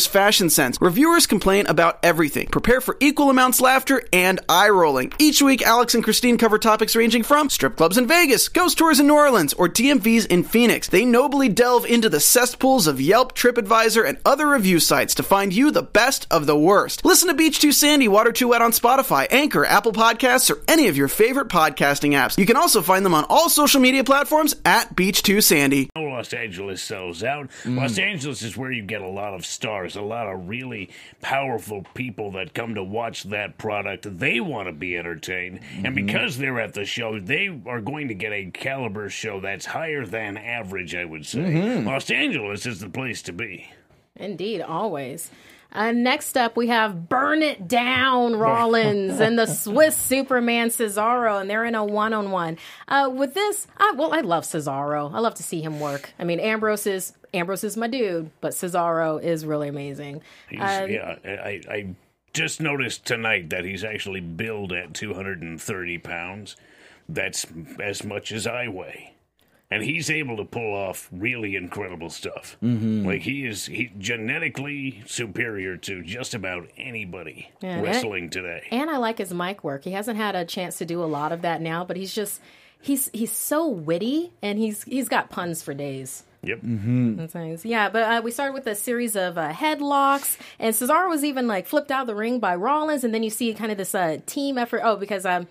[0.06, 2.48] psychologist's fashion sense, reviewers complain about everything.
[2.48, 5.12] Prepare for equal amounts laughter and eye rolling.
[5.20, 9.00] Each week, Alex and Christine cover topics ranging from strip clubs in Vegas, ghost tours
[9.00, 10.88] in New Orleans, or DMVs in Phoenix.
[10.88, 15.54] They nobly delve into the cesspools of Yelp, TripAdvisor, and other review sites to find
[15.54, 17.06] you the best of the worst.
[17.06, 20.88] Listen to Beach Too Sandy, Water Too Wet on Spotify, Anchor, Apple Podcasts, or any
[20.88, 22.38] of your favorite podcasting apps.
[22.38, 25.90] You can also find them on all social media platforms at Beach Too Sandy.
[25.96, 27.50] Los Angeles sells out.
[27.66, 28.04] Los mm.
[28.04, 30.90] Angeles is where you get a lot of stars, a lot of really
[31.22, 34.20] powerful people that come to watch that product.
[34.20, 35.60] They want to be entertained.
[35.76, 36.06] And mm-hmm.
[36.06, 40.06] because they're at the show, they are going to get a caliber show that's higher
[40.06, 41.40] than average, I would say.
[41.40, 41.88] Mm-hmm.
[41.88, 43.70] Los Angeles is the place to be.
[44.16, 45.30] Indeed, always.
[45.76, 51.50] Uh, next up, we have Burn It Down Rollins and the Swiss Superman Cesaro, and
[51.50, 52.58] they're in a one on one.
[52.90, 55.14] With this, I, well, I love Cesaro.
[55.14, 56.14] I love to see him work.
[56.18, 60.22] I mean, Ambrose is Ambrose is my dude, but Cesaro is really amazing.
[60.50, 61.96] He's, Uh, yeah, I, I
[62.34, 66.56] just noticed tonight that he's actually billed at 230 pounds.
[67.08, 67.46] That's
[67.80, 69.12] as much as I weigh.
[69.72, 72.56] And he's able to pull off really incredible stuff.
[72.64, 73.06] Mm-hmm.
[73.06, 78.68] Like he is he genetically superior to just about anybody Yeah, and- wrestling today.
[78.72, 79.84] And I like his mic work.
[79.84, 82.42] He hasn't had a chance to do a lot of that now, but he's just
[82.82, 86.24] he's he's so witty and he's he's got puns for days.
[86.46, 86.64] Yep.
[86.64, 87.66] and things.
[87.66, 91.48] Yeah, but uh, we started with a series of uh, headlocks, and Cesaro was even
[91.48, 93.96] like flipped out of the ring by Rollins, and then you see kind of this
[93.96, 94.82] uh, team effort.
[94.84, 95.48] Oh, because um.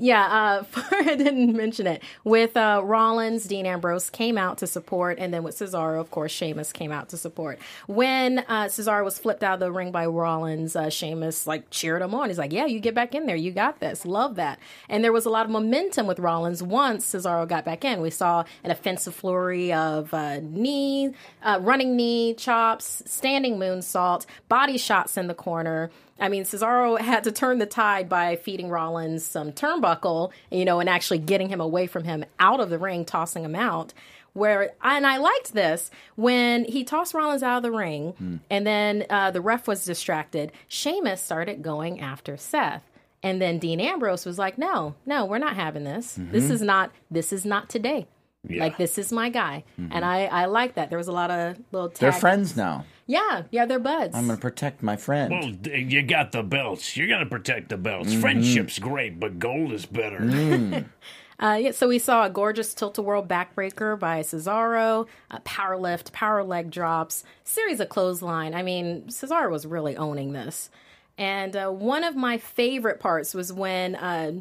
[0.00, 2.02] Yeah, uh, I didn't mention it.
[2.24, 6.32] With uh, Rollins, Dean Ambrose came out to support, and then with Cesaro, of course,
[6.32, 7.58] Sheamus came out to support.
[7.86, 12.00] When uh, Cesaro was flipped out of the ring by Rollins, uh, Sheamus like cheered
[12.00, 12.30] him on.
[12.30, 13.36] He's like, "Yeah, you get back in there.
[13.36, 14.06] You got this.
[14.06, 14.58] Love that."
[14.88, 18.00] And there was a lot of momentum with Rollins once Cesaro got back in.
[18.00, 24.78] We saw an offensive flurry of uh, knee, uh, running knee chops, standing moonsault, body
[24.78, 25.90] shots in the corner.
[26.20, 30.78] I mean, Cesaro had to turn the tide by feeding Rollins some turnbuckle, you know,
[30.80, 33.94] and actually getting him away from him out of the ring, tossing him out.
[34.32, 38.36] Where and I liked this when he tossed Rollins out of the ring, hmm.
[38.48, 40.52] and then uh, the ref was distracted.
[40.68, 42.84] Sheamus started going after Seth,
[43.24, 46.14] and then Dean Ambrose was like, "No, no, we're not having this.
[46.14, 46.52] This mm-hmm.
[46.52, 46.92] is not.
[47.10, 48.06] This is not today.
[48.48, 48.62] Yeah.
[48.62, 49.92] Like this is my guy." Mm-hmm.
[49.96, 50.90] And I I like that.
[50.90, 51.88] There was a lot of little.
[51.88, 52.84] They're friends now.
[53.10, 54.14] Yeah, yeah, they're buds.
[54.14, 55.32] I'm gonna protect my friend.
[55.32, 56.96] Well, d- you got the belts.
[56.96, 58.10] You're going to protect the belts.
[58.10, 58.20] Mm-hmm.
[58.20, 60.20] Friendship's great, but gold is better.
[60.20, 60.84] Mm.
[61.40, 66.44] Uh, yeah, so we saw a gorgeous tilt-a-whirl backbreaker by Cesaro, a power lift, power
[66.44, 68.54] leg drops, series of clothesline.
[68.54, 70.68] I mean, Cesaro was really owning this.
[71.16, 74.32] And uh, one of my favorite parts was when, uh,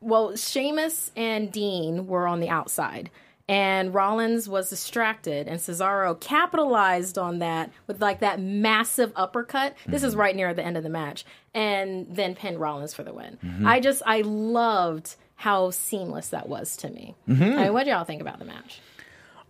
[0.00, 3.08] well, Sheamus and Dean were on the outside.
[3.46, 9.76] And Rollins was distracted, and Cesaro capitalized on that with like that massive uppercut.
[9.86, 10.20] This is mm-hmm.
[10.20, 13.38] right near the end of the match, and then pinned Rollins for the win.
[13.44, 13.66] Mm-hmm.
[13.66, 17.14] I just, I loved how seamless that was to me.
[17.28, 17.42] Mm-hmm.
[17.42, 18.80] I mean, what did y'all think about the match?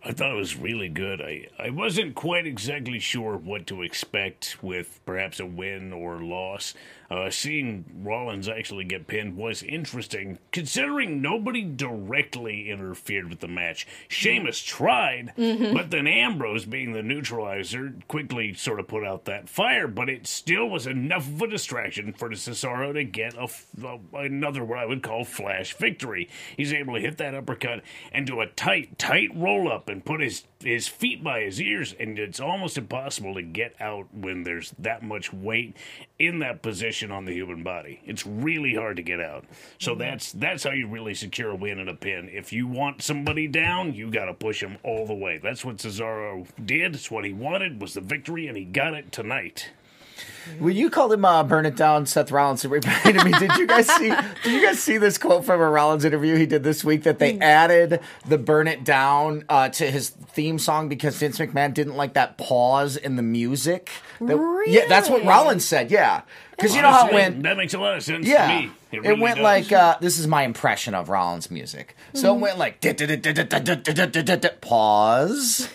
[0.03, 1.19] I thought it was really good.
[1.19, 6.75] I, I wasn't quite exactly sure what to expect with perhaps a win or loss.
[7.09, 13.87] Uh, seeing Rollins actually get pinned was interesting, considering nobody directly interfered with the match.
[14.07, 19.87] Sheamus tried, but then Ambrose, being the neutralizer, quickly sort of put out that fire,
[19.87, 23.47] but it still was enough of a distraction for Cesaro to get a,
[23.85, 26.29] a- another, what I would call, flash victory.
[26.57, 30.21] He's able to hit that uppercut and do a tight, tight roll up and put
[30.21, 34.73] his his feet by his ears, and it's almost impossible to get out when there's
[34.79, 35.75] that much weight
[36.19, 38.01] in that position on the human body.
[38.05, 39.45] It's really hard to get out.
[39.79, 40.01] So mm-hmm.
[40.01, 42.29] that's that's how you really secure a win in a pin.
[42.31, 45.39] If you want somebody down, you got to push him all the way.
[45.41, 46.95] That's what Cesaro did.
[46.95, 49.69] It's what he wanted was the victory, and he got it tonight.
[50.59, 52.63] Well, you called him uh, "Burn It Down," Seth Rollins.
[52.65, 53.31] It reminded me.
[53.39, 54.09] Did you guys see?
[54.09, 57.19] Did you guys see this quote from a Rollins interview he did this week that
[57.19, 61.95] they added the "Burn It Down" uh, to his theme song because Vince McMahon didn't
[61.95, 63.89] like that pause in the music.
[64.21, 65.91] That- Yeah, that's what Rollins said.
[65.91, 67.43] Yeah, because you know how it went.
[67.43, 68.71] that makes a lot of sense Yeah, to me.
[68.91, 69.43] it, really went does.
[69.43, 71.95] like uh, this is my impression of Rollins music.
[72.13, 72.81] So it went like
[74.61, 75.69] pause.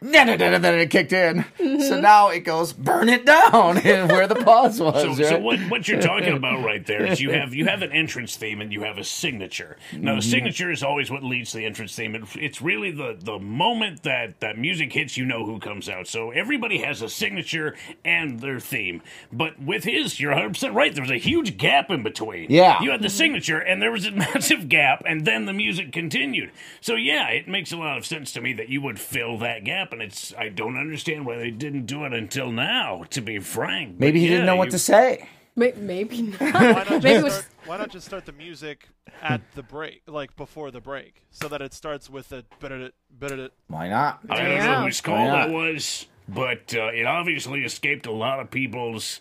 [0.00, 1.44] Then it kicked in.
[1.58, 2.00] So mm-hmm.
[2.00, 3.76] now it goes burn it down
[4.08, 5.18] where the pause was.
[5.18, 7.92] So, so what, what you're talking about right there is you have you have an
[7.92, 9.76] entrance theme and you have a signature.
[9.92, 10.30] Now the mm-hmm.
[10.30, 12.14] signature is always what leads to the entrance theme.
[12.14, 16.06] It, it's really the the moment that that music hits, you know who comes out.
[16.06, 19.02] So everybody has a signature and their theme.
[19.32, 20.94] But with his, you're 100 percent right.
[20.94, 22.50] There was a huge gap in between.
[22.50, 22.82] Yeah.
[22.82, 23.16] you had the mm-hmm.
[23.16, 26.50] signature and there was a massive gap, and then the music continued.
[26.80, 29.64] So yeah, it makes a lot of sense to me that you would fill that
[29.64, 33.04] gap, and it's I don't understand why they didn't do it until now.
[33.10, 35.28] To be frank, But Maybe he yeah, didn't know what you- to say.
[35.56, 36.40] May- Maybe not.
[36.40, 38.88] Why not, Maybe it just was start, why not just start the music
[39.20, 42.94] at the break, like before the break, so that it starts with a bit it,
[43.18, 43.52] bit it.
[43.66, 44.20] Why not?
[44.30, 48.50] I don't know whose call that was, but uh, it obviously escaped a lot of
[48.52, 49.20] people's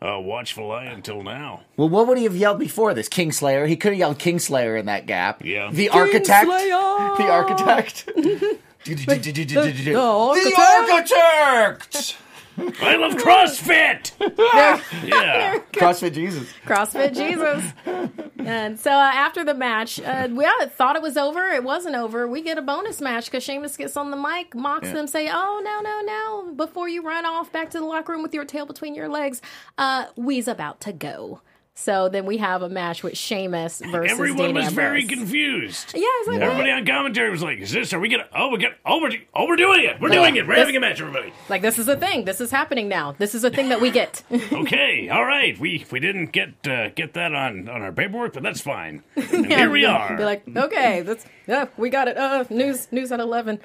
[0.00, 1.62] uh, watchful eye until now.
[1.76, 3.08] Well, what would he have yelled before this?
[3.08, 3.68] Kingslayer.
[3.68, 5.44] He could have yelled Kingslayer in that gap.
[5.44, 5.70] Yeah.
[5.70, 6.48] The architect.
[6.48, 7.16] Kingslayer!
[7.18, 8.10] The architect.
[10.34, 12.16] the architect.
[12.80, 14.12] I love CrossFit.
[15.06, 15.58] yeah.
[15.72, 16.48] CrossFit Jesus.
[16.66, 17.72] CrossFit Jesus.
[18.38, 21.46] And so uh, after the match, uh, we uh, thought it was over.
[21.46, 22.26] It wasn't over.
[22.26, 25.60] We get a bonus match because Sheamus gets on the mic, mocks them, say, "Oh
[25.62, 26.52] no, no, no!
[26.54, 29.40] Before you run off back to the locker room with your tail between your legs,
[29.76, 31.40] uh, we's about to go."
[31.80, 35.92] So then we have a match with Sheamus versus Everyone Dean was very confused.
[35.94, 37.92] Yeah, like Everybody on commentary was like, "Is this?
[37.92, 38.26] Are we gonna?
[38.34, 38.72] Oh, we got.
[38.84, 39.12] Oh, we're.
[39.32, 40.00] Oh, we're doing it.
[40.00, 40.46] We're doing it.
[40.48, 41.32] We're having a match, everybody.
[41.48, 42.24] like this is a thing.
[42.24, 43.12] This is happening now.
[43.18, 44.22] This is a thing that we get.
[44.52, 45.08] Okay.
[45.08, 45.56] All right.
[45.60, 49.04] We we didn't get uh, get that on on our paperwork, but that's fine.
[49.16, 50.16] And here we are.
[50.16, 52.16] Be like, okay, that's yeah, we got it.
[52.18, 53.60] Uh, news news at eleven.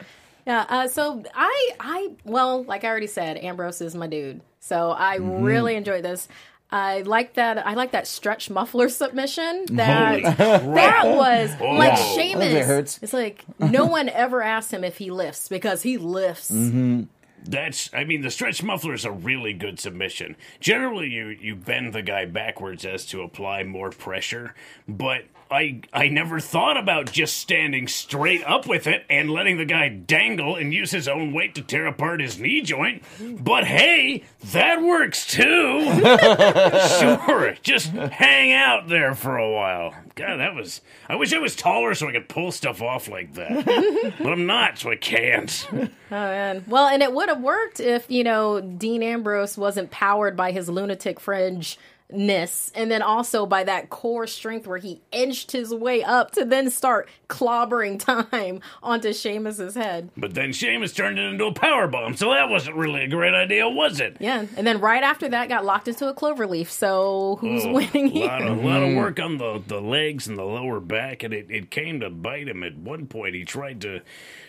[0.46, 0.66] Yeah.
[0.70, 4.42] Uh, so I I well, like I already said, Ambrose is my dude.
[4.60, 5.44] So I Mm-hmm.
[5.44, 6.28] really enjoyed this.
[6.74, 7.66] I like that.
[7.68, 9.66] I like that stretch muffler submission.
[9.74, 12.16] That that was like Yeah.
[12.16, 12.54] Sheamus.
[12.54, 13.00] That hurts.
[13.04, 16.50] It's like no one ever asked him if he lifts because he lifts.
[16.50, 17.04] Mm-hmm.
[17.46, 17.92] That's.
[17.94, 20.36] I mean, the stretch muffler is a really good submission.
[20.60, 24.56] Generally, you you bend the guy backwards as to apply more pressure,
[24.88, 25.26] but.
[25.52, 29.90] I, I never thought about just standing straight up with it and letting the guy
[29.90, 33.04] dangle and use his own weight to tear apart his knee joint.
[33.40, 35.82] But hey, that works too.
[37.00, 39.94] sure, just hang out there for a while.
[40.16, 40.82] God, that was.
[41.10, 44.14] I wish I was taller so I could pull stuff off like that.
[44.20, 45.68] but I'm not, so I can't.
[45.72, 46.64] Oh man.
[46.68, 50.70] Well, and it would have worked if, you know, Dean Ambrose wasn't powered by his
[50.70, 51.78] lunatic fringe
[52.14, 56.46] ness and then also by that core strength where he inched his way up to
[56.46, 58.00] then start clobbering
[58.32, 60.10] time onto Sheamus's head.
[60.16, 63.34] But then Sheamus turned it into a power bomb, so that wasn't really a great
[63.34, 64.18] idea, was it?
[64.20, 64.46] Yeah.
[64.56, 66.68] And then right after that got locked into a cloverleaf.
[66.70, 68.28] So who's Oh, winning a here?
[68.28, 71.48] lot, of, lot of work on the, the legs and the lower back, and it,
[71.50, 73.36] it came to bite him at one point.
[73.36, 74.02] He tried to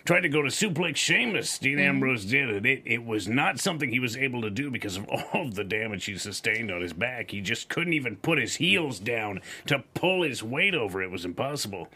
[0.05, 1.59] tried to go to suplex Sheamus.
[1.59, 1.89] Dean Mm-hmm.
[1.89, 2.67] Ambrose did it.
[2.67, 2.83] it.
[2.85, 6.05] It was not something he was able to do because of all of the damage
[6.05, 7.31] he sustained on his back.
[7.31, 11.03] He just couldn't even put his heels down to pull his weight over.
[11.03, 11.89] It was impossible.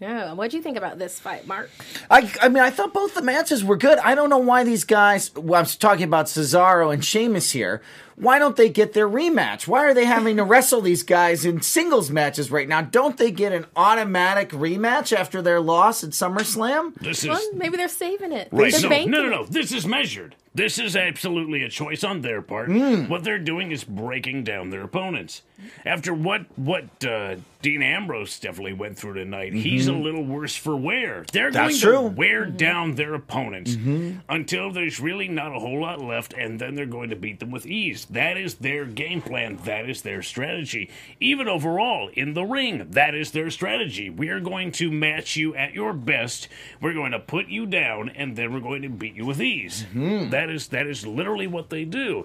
[0.00, 0.32] Yeah.
[0.32, 1.70] What'd you think about this fight, Marc?
[2.08, 3.98] I, I mean, I thought both the matches were good.
[3.98, 5.34] I don't know why these guys.
[5.34, 7.82] Well, I'm talking about Cesaro and Sheamus here.
[8.14, 9.68] Why don't they get their rematch?
[9.68, 12.80] Why are they having to wrestle these guys in singles matches right now?
[12.80, 16.94] Don't they get an automatic rematch after their loss at SummerSlam?
[16.96, 18.48] This is Well, maybe they're saving it.
[18.50, 18.72] Right.
[18.72, 19.44] They're No, no, no, no.
[19.44, 20.34] This is measured.
[20.54, 22.68] This is absolutely a choice on their part.
[22.68, 23.08] Hmm.
[23.08, 25.42] What they're doing is breaking down their opponents.
[25.84, 30.76] After what what uh, Dean Ambrose definitely went through tonight, he's a little worse for
[30.76, 31.24] wear.
[31.32, 31.52] They're Mm-hmm.
[31.54, 32.08] That's going true.
[32.10, 34.18] to wear down their opponents Mm-hmm.
[34.28, 37.50] until there's really not a whole lot left, and then they're going to beat them
[37.50, 38.04] with ease.
[38.06, 39.58] That is their game plan.
[39.64, 40.90] That is their strategy.
[41.20, 44.08] Even overall in the ring, that is their strategy.
[44.10, 46.46] We are going to match you at your best.
[46.80, 49.84] We're going to put you down, and then we're going to beat you with ease.
[49.94, 52.24] That is that is literally what they do,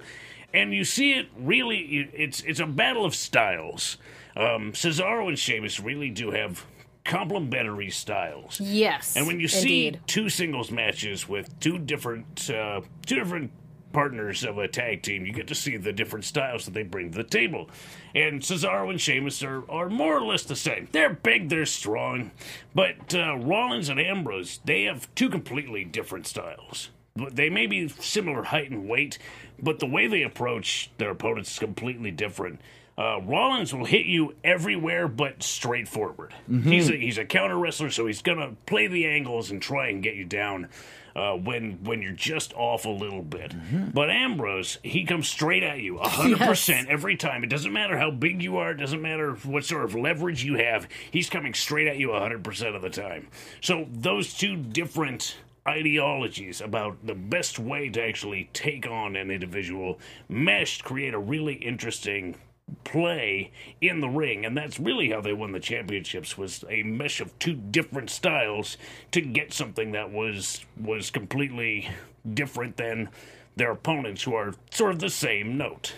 [0.54, 2.10] and you see it really.
[2.14, 3.98] It's it's a battle of styles.
[4.36, 6.66] Um, Cesaro and Sheamus really do have
[7.06, 8.60] complementary styles.
[8.60, 9.16] Yes.
[9.16, 10.02] And when you see indeed.
[10.08, 13.52] two singles matches with two different uh, two different
[13.92, 17.12] partners of a tag team, you get to see the different styles that they bring
[17.12, 17.70] to the table.
[18.16, 20.88] And Cesaro and Sheamus are, are more or less the same.
[20.92, 22.32] They're big, they're strong,
[22.74, 26.90] but uh, Rollins and Ambrose they have two completely different styles.
[27.16, 29.20] They may be similar height and weight,
[29.62, 32.60] but the way they approach their opponents is completely different.
[32.98, 36.34] Uh, Rollins will hit you everywhere but straightforward.
[36.64, 40.02] He's a, he's a counter wrestler, so he's gonna play the angles and try and
[40.02, 40.70] get you down
[41.16, 43.54] uh, when when you're just off a little bit.
[43.94, 47.44] But Ambrose, he comes straight at you, hundred percent every time.
[47.44, 48.72] It doesn't matter how big you are.
[48.72, 50.88] It doesn't matter what sort of leverage you have.
[51.10, 53.28] He's coming straight at you hundred percent of the time.
[53.62, 55.36] So those two different
[55.68, 59.98] ideologies about the best way to actually take on an individual
[60.28, 62.36] meshed create a really interesting
[62.84, 67.22] play in the ring and that's really how they won the championships was a mesh
[67.22, 68.78] of two different styles
[69.12, 71.90] to get something that was was completely
[72.34, 73.10] different than
[73.56, 75.94] their opponents who are sort of the same note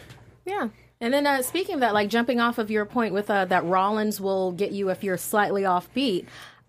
[0.45, 0.69] Yeah.
[1.01, 3.65] And then uh, speaking of that, like jumping off of your point with uh, that
[3.65, 6.25] Rollins will get you if you're slightly offbeat.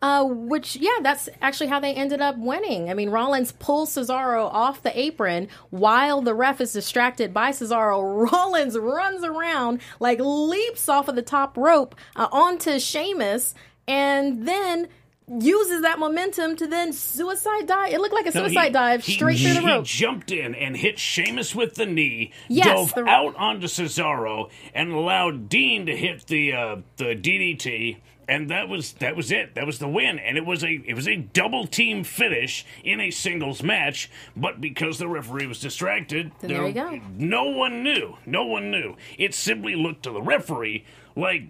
[0.07, 2.88] Uh, which, yeah, that's actually how they ended up winning.
[2.90, 8.31] I mean, Rollins pulls Cesaro off the apron while the ref is distracted by Cesaro.
[8.33, 13.55] Rollins runs around, like leaps off of the top rope uh, onto Sheamus,
[13.88, 14.87] and then
[15.40, 17.92] uses that momentum to then suicide dive.
[17.92, 19.87] It looked like a No, suicide he- dive he- straight through the rope.
[19.88, 24.50] he jumped in and hit Sheamus with the knee, Yes, dove the- out onto Cesaro,
[24.73, 27.96] and allowed Dean to hit the uh, the DDT.
[28.29, 29.54] And that was that was it.
[29.54, 32.98] That was the win, and it was a it was a double team finish in
[33.00, 34.10] a singles match.
[34.37, 37.00] But because the referee was distracted, Then there you go.
[37.16, 38.16] no one knew.
[38.27, 38.96] No one knew.
[39.16, 41.44] It simply looked to the referee like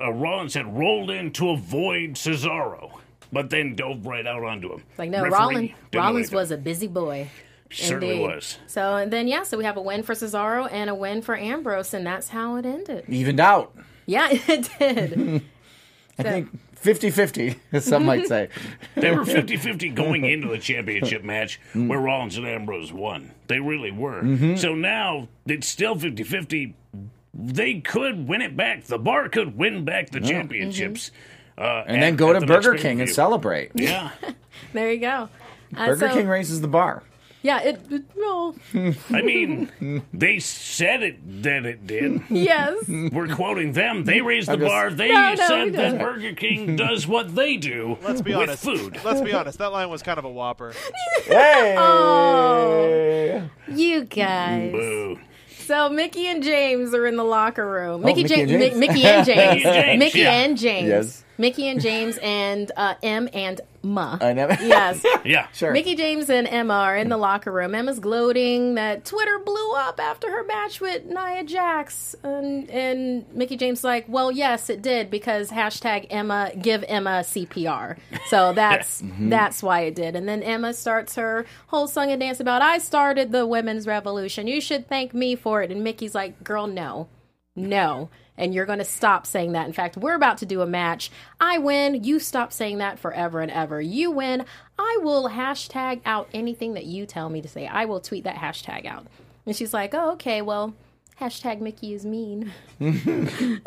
[0.00, 2.98] uh, Rollins had rolled in to avoid Cesaro,
[3.30, 4.82] but then dove right out onto him.
[4.96, 5.70] Like no, Referee Rollins.
[5.94, 7.28] Rollins was a busy boy.
[7.68, 7.76] that.
[7.76, 8.34] certainly Indeed.
[8.36, 8.58] was.
[8.66, 11.36] So and then yeah, so we have a win for Cesaro and a win for
[11.36, 13.04] Ambrose, and that's how it ended.
[13.08, 13.76] Evened out.
[14.06, 15.42] Yeah, it did.
[16.18, 18.48] I think 50-50, as some might say.
[18.96, 23.30] They were 50 50 going into the championship match where Rollins and Ambrose won.
[23.48, 24.56] They really were.
[24.56, 26.74] So now it's still 50 50.
[27.34, 28.84] They could win it back.
[28.84, 31.10] The bar could win back the championships.
[31.56, 33.70] Uh, And then go to Burger King and celebrate.
[33.78, 33.88] celebrate.
[33.88, 34.10] Yeah.
[34.72, 35.28] there you go.
[35.76, 37.02] Uh, Burger so- King raises the bar.
[37.44, 38.54] Yeah, it, it no.
[39.10, 42.22] I mean, they said it that it did.
[42.30, 42.84] Yes.
[42.88, 44.04] We're quoting them.
[44.04, 44.90] They raised the bar.
[44.90, 45.98] They No, no, we said that don't.
[45.98, 48.64] Burger King does what they do Let's be with honest.
[48.64, 49.00] food.
[49.04, 49.58] Let's be honest.
[49.58, 50.72] That line was kind of a whopper.
[51.24, 51.74] Hey!
[51.78, 53.42] Oh.
[53.68, 54.72] You guys.
[54.72, 55.18] Boo.
[55.66, 58.02] So Mickie and James are in the locker room.
[58.02, 58.74] Mickie Ja- and James.
[58.74, 59.64] Mi- Mickie and James.
[59.64, 60.32] Mickie and James, Mickie yeah.
[60.32, 60.88] and James.
[60.88, 61.24] Yes.
[61.38, 64.18] Mickie and James and uh, M and Ma.
[64.20, 64.56] I never.
[64.62, 65.04] Yes.
[65.24, 65.48] Yeah.
[65.52, 65.72] Sure.
[65.72, 67.74] Mickie James and Emma are in the locker room.
[67.74, 72.14] Emma's gloating that Twitter blew up after her match with Nia Jax.
[72.22, 77.98] And, and Mickie James like, well, yes, it did because hashtag Emma give Emma CPR.
[78.28, 79.28] So that's mm-hmm.
[79.28, 80.16] that's why it did.
[80.16, 84.46] And then Emma starts her whole song and dance about I started the women's revolution.
[84.46, 85.70] You should thank me for it.
[85.70, 87.08] And Mickie's like, girl, no,
[87.56, 88.10] no.
[88.42, 89.68] And you're going to stop saying that.
[89.68, 91.12] In fact, we're about to do a match.
[91.40, 92.02] I win.
[92.02, 93.80] You stop saying that forever and ever.
[93.80, 94.44] You win.
[94.76, 97.68] I will hashtag out anything that you tell me to say.
[97.68, 99.06] I will tweet that hashtag out.
[99.46, 100.74] And she's like, oh, okay, well,
[101.20, 102.50] hashtag Mickie is mean.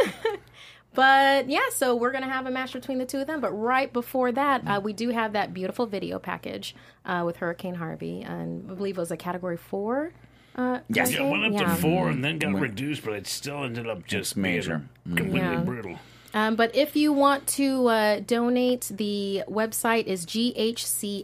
[0.95, 3.41] But yeah, so we're gonna have a match between the two of them.
[3.41, 6.73] But right before that, uh, we do have that beautiful video package
[7.05, 10.13] uh, with Hurricane Harvey, and I believe it was a category four.
[10.55, 11.11] Uh, Yes.
[11.11, 11.75] Yeah, it went up yeah.
[11.75, 14.81] to four and then got reduced, but it still ended up just major.
[15.05, 15.59] being completely Yeah.
[15.61, 15.99] brutal.
[16.33, 20.25] Um, but if you want to uh, donate, the website is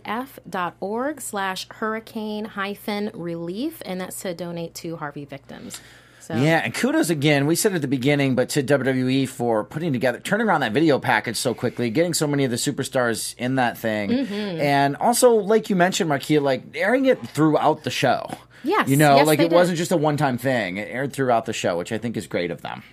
[0.01, 5.81] ghcf.org slash hurricane hyphen relief, and that's to donate to Harvey victims.
[6.21, 7.45] So Yeah, and kudos again.
[7.47, 10.99] We said at the beginning, but to WWE for putting together, turning around that video
[10.99, 14.61] package so quickly, getting so many of the superstars in that thing, Mm-hmm.
[14.61, 18.29] and also, like you mentioned, Markeia, like airing it throughout the show.
[18.63, 19.53] Yes, you know, yes, like it did.
[19.53, 22.51] wasn't just a one-time thing; it aired throughout the show, which I think is great
[22.51, 22.83] of them.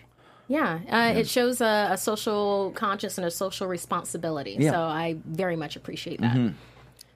[0.48, 4.56] Yeah, uh, it shows a, a social conscience and a social responsibility.
[4.58, 4.70] Yeah.
[4.70, 6.54] So I very much appreciate that.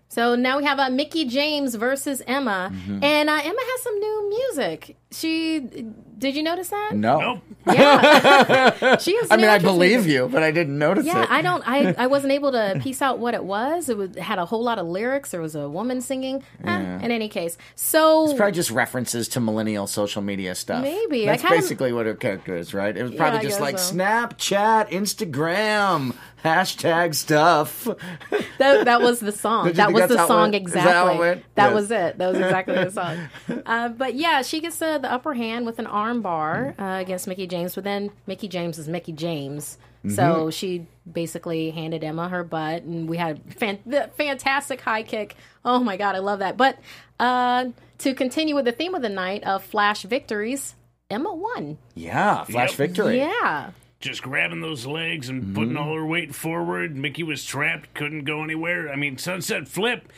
[0.08, 4.28] So now we have uh, Mickie James versus Emma, and uh, Emma has some new
[4.28, 4.98] music.
[5.10, 5.86] She
[6.22, 6.92] did you notice that?
[6.94, 7.40] No, Nope.
[7.66, 9.30] Yeah, she has.
[9.30, 10.12] I mean I believe music.
[10.12, 11.30] you, but I didn't notice Yeah, it.
[11.30, 11.62] I don't.
[11.66, 13.88] I, I wasn't able to piece out what it was.
[13.88, 15.30] It, was, had a whole lot of lyrics.
[15.30, 16.42] There was a woman singing.
[16.64, 20.82] Eh, in any case, so It's probably just references to millennial social media stuff.
[20.82, 21.26] Maybe.
[21.26, 22.96] That's kinda- basically what her character is, right?
[22.96, 23.94] It was probably I just like so.
[23.94, 26.14] Snapchat, Instagram,
[26.44, 27.84] hashtag stuff.
[28.58, 29.72] that, that was the song.
[29.72, 30.66] That was the song went?
[30.66, 31.14] Is that how exactly.
[31.14, 31.54] it went?
[31.54, 31.74] That Yes.
[31.74, 32.18] was it.
[32.18, 33.18] That was exactly the song.
[33.66, 37.26] Uh, but yeah, she gets uh, the upper hand with an arm bar uh, against
[37.26, 37.74] Mickie James.
[37.74, 40.16] But then Mickie James is Mickie James, Mm-hmm.
[40.16, 45.36] so she basically handed Emma her butt, and we had fan- the fantastic high kick.
[45.64, 46.56] Oh my god, I love that.
[46.56, 46.76] But
[47.20, 47.66] uh,
[47.98, 50.74] to continue with the theme of the night of Flash victories,
[51.08, 51.78] Emma won.
[51.94, 52.78] Yeah, flash Yep.
[52.78, 53.18] victory.
[53.18, 53.70] Yeah.
[54.00, 55.54] Just grabbing those legs and Mm-hmm.
[55.54, 56.96] putting all her weight forward.
[56.96, 58.90] Mickie was trapped, couldn't go anywhere.
[58.90, 60.12] I mean, Sunset Flip.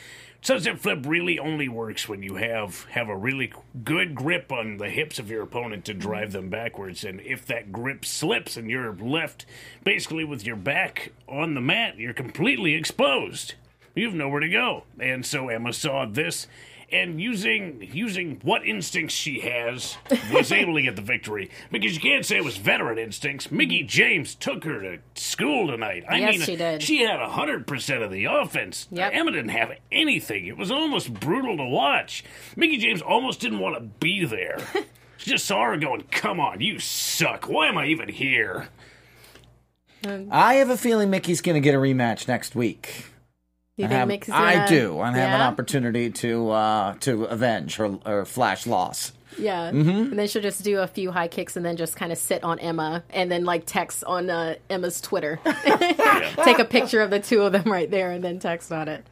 [0.45, 3.51] Sunset Flip really only works when you have have a really
[3.83, 7.03] good grip on the hips of your opponent to drive them backwards.
[7.03, 9.47] And if that grip slips and you're left
[9.83, 13.55] basically with your back on the mat, you're completely exposed.
[13.95, 14.83] You've nowhere to go.
[14.99, 16.45] And so Emma saw this
[16.91, 19.97] and using using what instincts she has
[20.31, 21.49] was able to get the victory.
[21.71, 23.51] Because you can't say it was veteran instincts.
[23.51, 26.03] Mickie james took her to school tonight.
[26.07, 26.81] I Yes, mean she did.
[26.81, 28.87] she had 100% of the offense.
[28.91, 29.11] Yep.
[29.13, 30.45] emma didn't have anything.
[30.47, 32.23] It was almost brutal to watch.
[32.55, 34.57] Mickie james almost didn't want to be there.
[35.17, 37.47] She just saw her going come on you suck.
[37.47, 38.67] Why am i even here?
[40.29, 43.05] I have a feeling Mickie's going to get a rematch next week.
[43.77, 44.99] You I, think have- I do.
[45.01, 49.11] I have an opportunity to uh, to avenge her, her flash loss.
[49.37, 49.69] Yeah.
[49.71, 49.89] Mm-hmm.
[50.11, 52.41] And then she'll just do a few high kicks and then just kind of sit
[52.45, 55.39] on Emma and then like text on uh, Emma's Twitter.
[55.45, 59.05] Take a picture of the two of them right there and then text on it.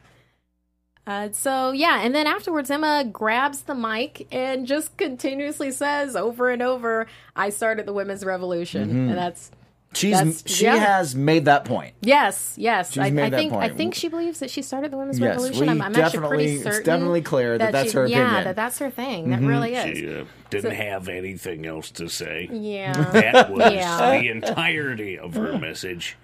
[1.06, 6.48] Uh, so yeah, and then afterwards, Emma grabs the mic and just continuously says over
[6.48, 7.06] and over,
[7.36, 9.08] "I started the women's revolution," Mm-hmm.
[9.10, 9.50] and that's
[9.94, 10.76] She's That's- she yeah.
[10.76, 11.94] has made that point.
[12.00, 12.96] yes, yes.
[12.98, 15.30] I, made I that think I think she believes that she started the women's Yes,
[15.36, 15.60] revolution.
[15.60, 16.28] we I'm, I'm actually definitely-
[16.58, 18.34] pretty it's definitely clear that that's she- her Yeah, opinion.
[18.34, 18.44] Mm-hmm.
[18.44, 19.30] that that's her thing.
[19.30, 19.98] That really is.
[19.98, 22.48] She uh, didn't have anything else to say.
[22.52, 22.92] Yeah.
[22.92, 24.18] That was Yeah.
[24.18, 26.16] the entirety of her message,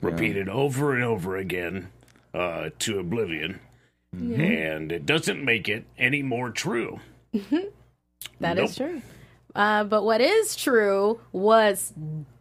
[0.00, 1.88] repeated over and over again
[2.34, 3.60] uh, to oblivion.
[4.12, 7.00] And it doesn't make it any more true.
[8.40, 8.90] That is Nope.
[8.90, 9.02] true.
[9.54, 11.92] Uh, but what is true was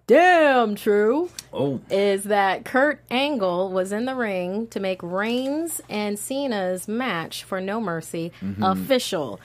[0.07, 6.17] damn true Oh, is that Kurt Angle was in the ring to make Reigns and
[6.17, 8.31] Cena's match for No Mercy
[8.61, 9.39] official.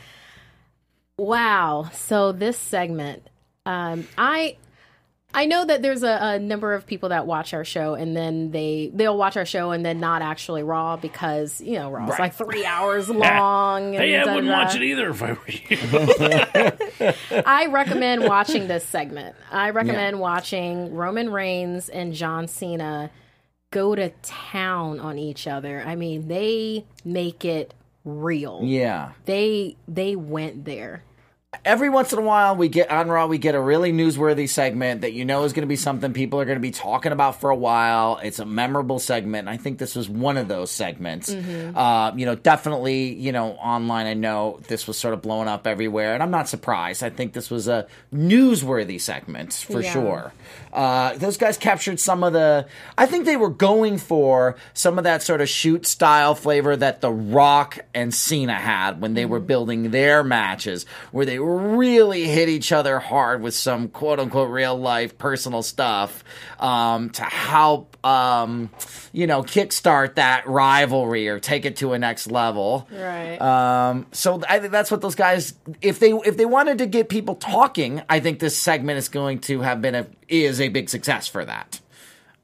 [1.17, 1.91] Wow.
[1.93, 3.29] So this segment,
[3.67, 4.57] um, I
[5.35, 8.51] I know that there's a, a number of people that watch our show and then
[8.51, 12.19] they they'll watch our show and then not actually Raw because you know Raw's Right.
[12.21, 13.93] like three hours long.
[13.93, 17.13] Hey, and I wouldn't watch it either if I were you.
[17.47, 19.37] I recommend watching this segment.
[19.53, 23.11] I recommend watching Roman Reigns and John Cena
[23.71, 25.83] go to town on each other.
[25.87, 27.75] I mean, they make it
[28.05, 28.61] real.
[28.65, 29.13] yeah.
[29.27, 31.05] They they went there.
[31.65, 33.27] Every once in a while, we get on Raw.
[33.27, 36.39] We get a really newsworthy segment that you know is going to be something people
[36.39, 38.19] are going to be talking about for a while.
[38.23, 39.49] It's a memorable segment.
[39.49, 41.31] And I think this was one of those segments.
[41.33, 43.15] Uh, you know, definitely.
[43.15, 44.05] You know, online.
[44.07, 47.03] I know this was sort of blowing up everywhere, and I'm not surprised.
[47.03, 49.93] I think this was a newsworthy segment for Yeah.
[49.93, 50.33] sure.
[50.73, 52.67] Uh, those guys captured some of the.
[52.97, 57.01] I think they were going for some of that sort of shoot style flavor that
[57.01, 62.49] The Rock and Cena had when they were building their matches, where they really hit
[62.49, 66.25] each other hard with some quote unquote real life personal stuff
[66.59, 68.71] um, to help, um,
[69.13, 72.89] you know, kickstart that rivalry or take it to a next level.
[72.91, 73.41] Right.
[73.41, 75.55] Um, so I think that's what those guys.
[75.81, 79.41] If they if they wanted to get people talking, I think this segment is going
[79.41, 81.81] to have been a is a big success for that.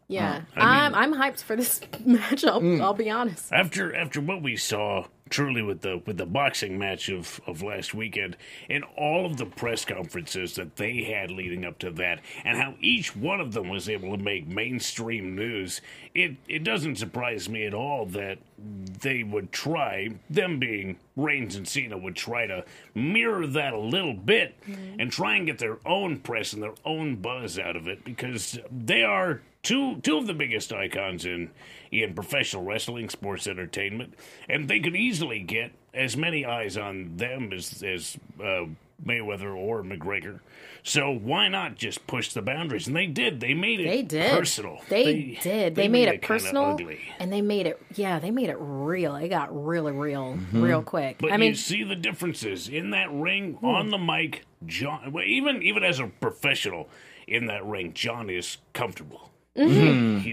[0.09, 0.43] yeah.
[0.57, 2.45] I mean- I'm I'm hyped for this match.
[2.45, 2.81] I'll, Mm.
[2.83, 3.53] I'll be honest.
[3.53, 7.93] after after what we saw truly with the with the boxing match of of last
[7.93, 8.37] weekend
[8.71, 12.73] and all of the press conferences that they had leading up to that and how
[12.81, 15.81] each one of them was able to make mainstream news
[16.15, 18.39] it it doesn't surprise me at all that
[19.03, 22.65] they would try them being Reigns and Cena would try to
[22.95, 25.01] mirror that a little bit mm-hmm.
[25.01, 28.57] and try and get their own press and their own buzz out of it because
[28.71, 31.51] they are two two of the biggest icons in
[32.03, 34.15] in professional wrestling, sports entertainment,
[34.49, 38.65] and they could easily get as many eyes on them as as uh,
[39.05, 40.41] Mayweather or McGregor.
[40.83, 42.87] So why not just push the boundaries?
[42.87, 43.41] And they did.
[43.41, 44.31] They made it They did.
[44.31, 44.81] personal.
[44.89, 45.75] They, did.
[45.75, 46.77] They, made, it personal,
[47.19, 47.81] and they made it.
[47.95, 49.17] Yeah, they made it real.
[49.17, 51.19] It got really real, real quick.
[51.21, 54.45] But I mean, you see the differences in that ring on the mic.
[54.67, 56.89] John, well, even even as a professional
[57.27, 59.31] in that ring, John is comfortable.
[59.55, 59.63] He,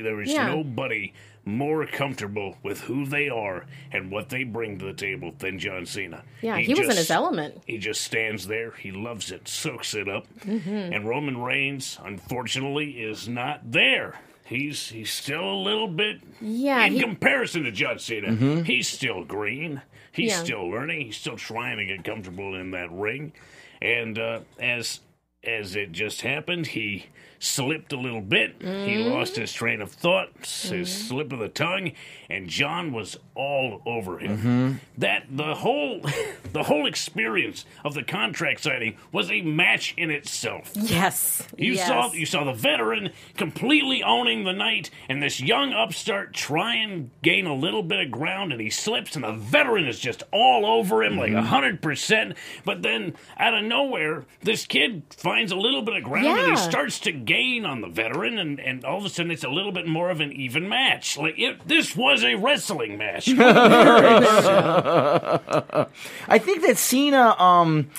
[0.02, 0.36] there is Mm-hmm.
[0.36, 0.48] Yeah.
[0.48, 1.14] nobody
[1.46, 5.86] more comfortable with who they are and what they bring to the table than John
[5.86, 6.24] Cena.
[6.42, 7.62] yeah, he, was in his element.
[7.66, 8.72] He just stands there.
[8.72, 10.28] He loves it, soaks it up.
[10.46, 10.70] Mm-hmm.
[10.70, 14.20] And Roman Reigns, unfortunately, is not there.
[14.46, 18.64] He's he's still a little bit Yeah, in he- comparison to John Cena.
[18.64, 19.82] He's still green.
[20.12, 20.44] He's Yeah.
[20.44, 21.06] still learning.
[21.06, 23.32] He's still trying to get comfortable in that ring.
[23.82, 25.00] And uh, as
[25.44, 27.08] as it just happened, he
[27.40, 28.56] slipped a little bit.
[28.60, 29.10] He Mm-hmm.
[29.10, 30.86] lost his train of thought, his mm-hmm.
[30.86, 31.94] slip of the tongue,
[32.30, 34.38] and John was all over him.
[34.38, 34.74] Mm-hmm.
[35.00, 36.02] That the whole
[36.54, 40.72] the whole experience of the contract signing was a match in itself.
[40.76, 41.88] Yes, You yes.
[41.88, 47.10] saw you saw the veteran completely owning the night, and this young upstart try and
[47.24, 50.66] gain a little bit of ground, and he slips, and the veteran is just all
[50.66, 51.40] over him like mm-hmm.
[51.40, 52.36] a hundred percent.
[52.66, 56.58] But then out of nowhere, this kid finds a little bit of ground, and he
[56.58, 59.72] starts to gain on the veteran, and, and all of a sudden it's a little
[59.72, 61.18] bit more of an even match.
[61.18, 63.30] Like it, this was a wrestling match.
[63.40, 63.40] I
[66.38, 67.90] think that Cena, um,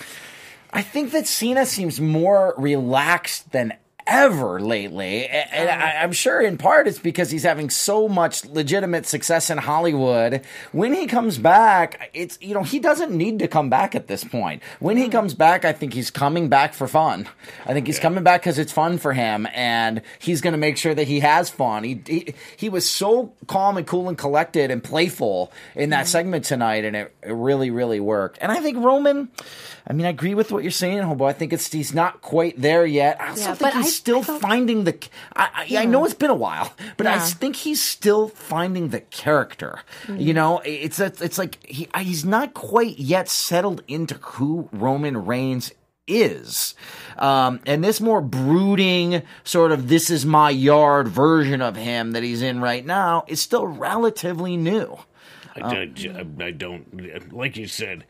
[0.75, 3.73] I think that Cena seems more relaxed than
[4.07, 5.27] ever lately.
[5.27, 5.85] And uh-huh.
[5.85, 10.43] I, I'm sure in part it's because he's having so much legitimate success in Hollywood.
[10.73, 14.25] When he comes back, it's, you know, he doesn't need to come back at this
[14.25, 14.63] point.
[14.81, 15.13] When he mm-hmm.
[15.13, 17.29] comes back, I think he's coming back for fun.
[17.67, 20.77] I think he's coming back because it's fun for him and he's going to make
[20.77, 21.85] sure that he has fun.
[21.85, 26.07] He, he, he was so calm and cool and collected and playful in that mm-hmm.
[26.07, 28.39] segment tonight and it, it really, really worked.
[28.41, 29.31] And I think Roman,
[29.87, 31.25] I mean, I agree with what you're saying, Hobo.
[31.25, 33.21] I think it's he's not quite there yet.
[33.21, 34.97] I also Yeah, think but he's still I thought- finding the.
[35.37, 39.01] I, I, I know it's been a while, but I think he's still finding the
[39.01, 39.81] character.
[40.05, 40.21] Mm-hmm.
[40.21, 45.25] You know, it's a, it's like he he's not quite yet settled into who Roman
[45.27, 45.73] Reigns
[46.09, 46.75] is.
[47.17, 52.23] Um, and this more brooding sort of this is my yard version of him that
[52.23, 54.99] he's in right now is still relatively new.
[55.55, 58.05] I, I- I don't like you said.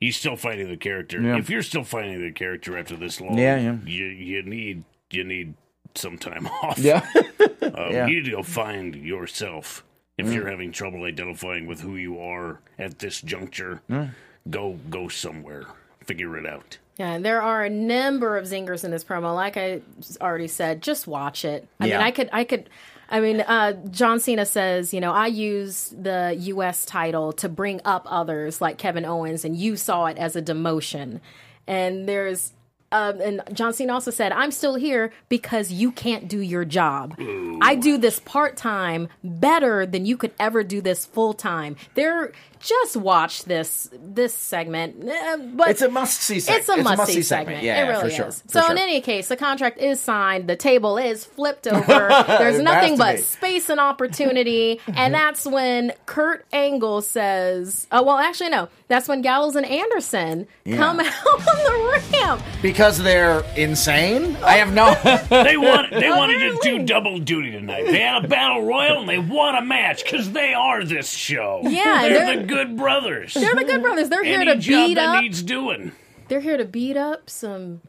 [0.00, 1.20] He's still finding the character.
[1.20, 1.38] Yeah.
[1.38, 3.76] If you're still finding the character after this long, Yeah, yeah.
[3.84, 5.54] you you need you need
[5.94, 6.78] some time off.
[6.78, 7.06] Yeah.
[7.60, 8.06] Um, Yeah.
[8.06, 8.08] Mm.
[8.08, 9.84] You need to go find yourself.
[10.16, 14.10] If you're having trouble identifying with who you are at this juncture, Mm.
[14.50, 15.64] go go somewhere,
[16.04, 16.78] figure it out.
[16.96, 19.34] Yeah, and there are a number of zingers in this promo.
[19.34, 19.82] Like I
[20.20, 21.68] already said, just watch it.
[21.78, 21.98] I Yeah.
[21.98, 22.68] mean, I could, I could.
[23.10, 26.84] I mean, uh, John Cena says, you know, I use the U.S.
[26.84, 31.20] title to bring up others like Kevin Owens, and you saw it as a demotion.
[31.66, 32.52] And there's,
[32.92, 37.14] um, and John Cena also said, I'm still here because you can't do your job.
[37.60, 41.76] I do this part time better than you could ever do this full time.
[41.94, 46.60] They're just watch this this segment, eh, but It's a must see segment.
[46.60, 47.62] it's a must see segment.
[47.62, 48.26] Yeah, it really for sure.
[48.28, 48.42] is.
[48.42, 48.70] for So sure.
[48.72, 50.48] in any case, the contract is signed.
[50.48, 52.08] The table is flipped over.
[52.26, 53.22] There's nothing but be.
[53.22, 58.68] space and opportunity, and that's when Kurt Angle says, "Oh well, actually no.
[58.88, 62.42] That's when Gallows and Anderson come out on the ramp.
[62.62, 64.34] because they're insane.
[64.36, 64.94] I have no.
[65.44, 67.84] They want they wanted to do double duty tonight.
[67.86, 71.60] They had a battle royal and they won a match because they are this show.
[71.64, 73.34] Yeah, they're, they're- the good brothers.
[73.34, 74.08] They're the Good Brothers.
[74.08, 75.22] They're here Any to job beat that up.
[75.22, 75.92] needs doing.
[76.28, 77.82] They're here to beat up some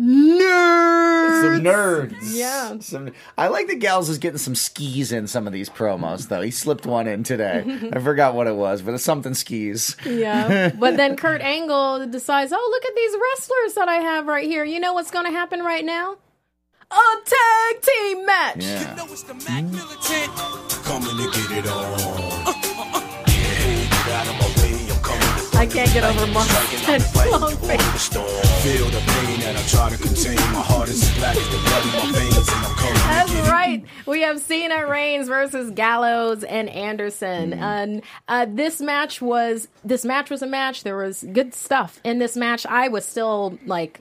[0.00, 1.42] nerds.
[1.42, 2.16] some nerds.
[2.22, 2.78] Yeah.
[2.80, 6.40] Some, I like that Gals is getting some skis in some of these promos, though.
[6.40, 7.90] He slipped one in today.
[7.92, 9.96] I forgot what it was, but it's something skis.
[10.04, 10.72] Yeah.
[10.80, 14.64] But then Kurt Angle decides, oh, look at these wrestlers that I have right here.
[14.64, 16.16] You know what's going to happen right now?
[16.90, 18.64] A tag team match.
[18.64, 18.94] Yeah.
[18.94, 19.76] know it's the Mac hmm?
[19.76, 20.34] Militant.
[20.84, 22.54] Coming to get it on.
[23.26, 24.39] Get out of my
[25.60, 26.88] I can't get over Mark's
[27.30, 28.08] long face.
[28.08, 30.36] Feel the pain that I try to contain.
[30.54, 33.30] My heart is as black as the blood in my veins, and I'm coming That's
[33.30, 33.84] to get it right.
[34.06, 40.30] We have Cena Reigns versus Gallows and Anderson, and uh, this match was this match
[40.30, 40.82] was a match.
[40.82, 42.64] There was good stuff in this match.
[42.64, 44.00] I was still like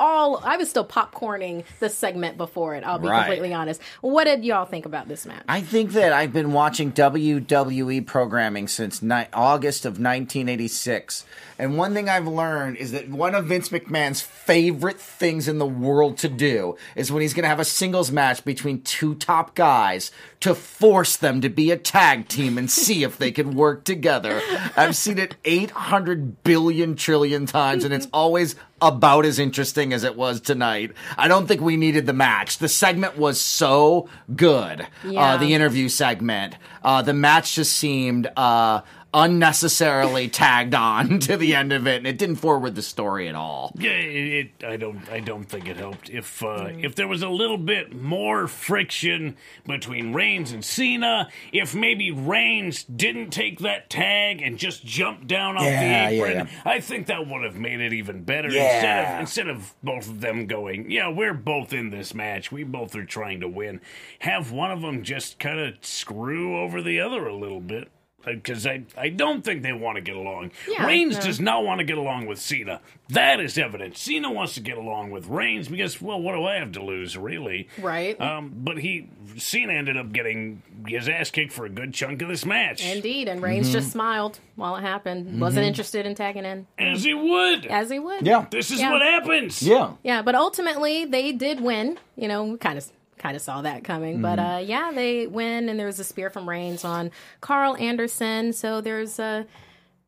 [0.00, 2.82] all I was still popcorning the segment before it.
[2.82, 3.20] I'll be Right.
[3.26, 3.80] completely honest.
[4.00, 5.44] What did y'all think about this match?
[5.48, 11.24] I think that I've been watching WWE programming since ni- August of 1986.
[11.58, 15.66] And one thing I've learned is that one of Vince McMahon's favorite things in the
[15.66, 19.54] world to do is when he's going to have a singles match between two top
[19.54, 23.84] guys to force them to be a tag team and see if they can work
[23.84, 24.40] together.
[24.74, 30.16] I've seen it 800 billion trillion times and it's always about as interesting as it
[30.16, 30.92] was tonight.
[31.16, 32.58] I don't think we needed the match.
[32.58, 34.86] The segment was so good.
[35.04, 35.20] Yeah.
[35.20, 36.54] Uh, the interview segment.
[36.82, 38.80] Uh, the match just seemed uh,
[39.12, 43.34] unnecessarily tagged on to the end of it, and it didn't forward the story at
[43.34, 43.72] all.
[43.78, 45.08] Yeah, it, it, I don't.
[45.10, 46.10] I don't think it helped.
[46.10, 49.36] If uh, if there was a little bit more friction
[49.66, 55.56] between Reigns and Cena, if maybe Reigns didn't take that tag and just jumped down
[55.56, 56.62] off Yeah, the yeah, apron, yeah.
[56.64, 58.48] I think that would have made it even better.
[58.48, 62.52] Instead of instead of both of them going, yeah, we're both in this match.
[62.52, 63.80] We both are trying to win.
[64.20, 67.90] Have one of them just kind of screw over the other a little bit.
[68.24, 70.50] Because I, I don't think they want to get along.
[70.68, 71.22] Yeah, Reigns no.
[71.22, 72.80] does not want to get along with Cena.
[73.08, 73.96] That is evident.
[73.96, 77.16] Cena wants to get along with Reigns because, well, what do I have to lose,
[77.16, 77.68] really?
[77.80, 78.20] Right.
[78.20, 82.28] Um, but he, Cena ended up getting his ass kicked for a good chunk of
[82.28, 82.84] this match.
[82.84, 83.72] Indeed, and Reigns Mm-hmm.
[83.78, 85.40] just smiled while it happened.
[85.40, 87.66] Wasn't interested in tagging in, As he would.
[87.66, 88.26] as he would.
[88.26, 88.46] Yeah.
[88.50, 88.90] This is Yeah.
[88.92, 89.62] what happens.
[89.62, 89.92] Yeah.
[90.02, 91.98] Yeah, but ultimately they did win.
[92.16, 92.86] You know, kind of
[93.20, 94.20] kind of saw that coming.
[94.20, 94.54] But Mm-hmm.
[94.54, 97.10] uh, yeah, they win, and there was a spear from Reigns on
[97.40, 98.52] Karl Anderson.
[98.52, 99.46] So there's a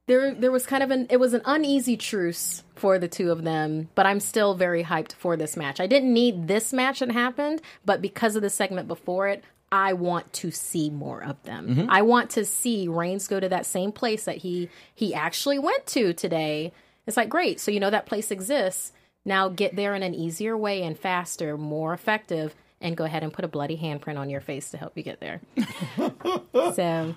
[0.08, 3.44] there there was kind of an it was an uneasy truce for the two of
[3.44, 3.88] them.
[3.94, 5.78] But I'm still very hyped for this match.
[5.80, 9.44] I didn't need this match that happened, but because of the segment before it.
[9.74, 11.66] I want to see more of them.
[11.68, 11.90] Mm-hmm.
[11.90, 15.86] I want to see Reigns go to that same place that he he actually went
[15.86, 16.74] to today.
[17.06, 17.58] It's like great.
[17.58, 18.92] So you know that place exists
[19.24, 23.32] Now get there in an easier way and faster, more effective, and go ahead and
[23.32, 25.40] put a bloody handprint on your face to help you get there.
[26.74, 27.14] so,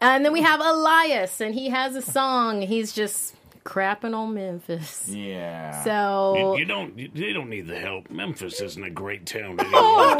[0.00, 2.62] and then we have Elias, and he has a song.
[2.62, 5.08] He's just crapping on Memphis.
[5.08, 5.82] Yeah.
[5.84, 6.98] So You, you don't.
[6.98, 8.10] You, they don't need the help.
[8.10, 10.16] Memphis isn't a great town anymore.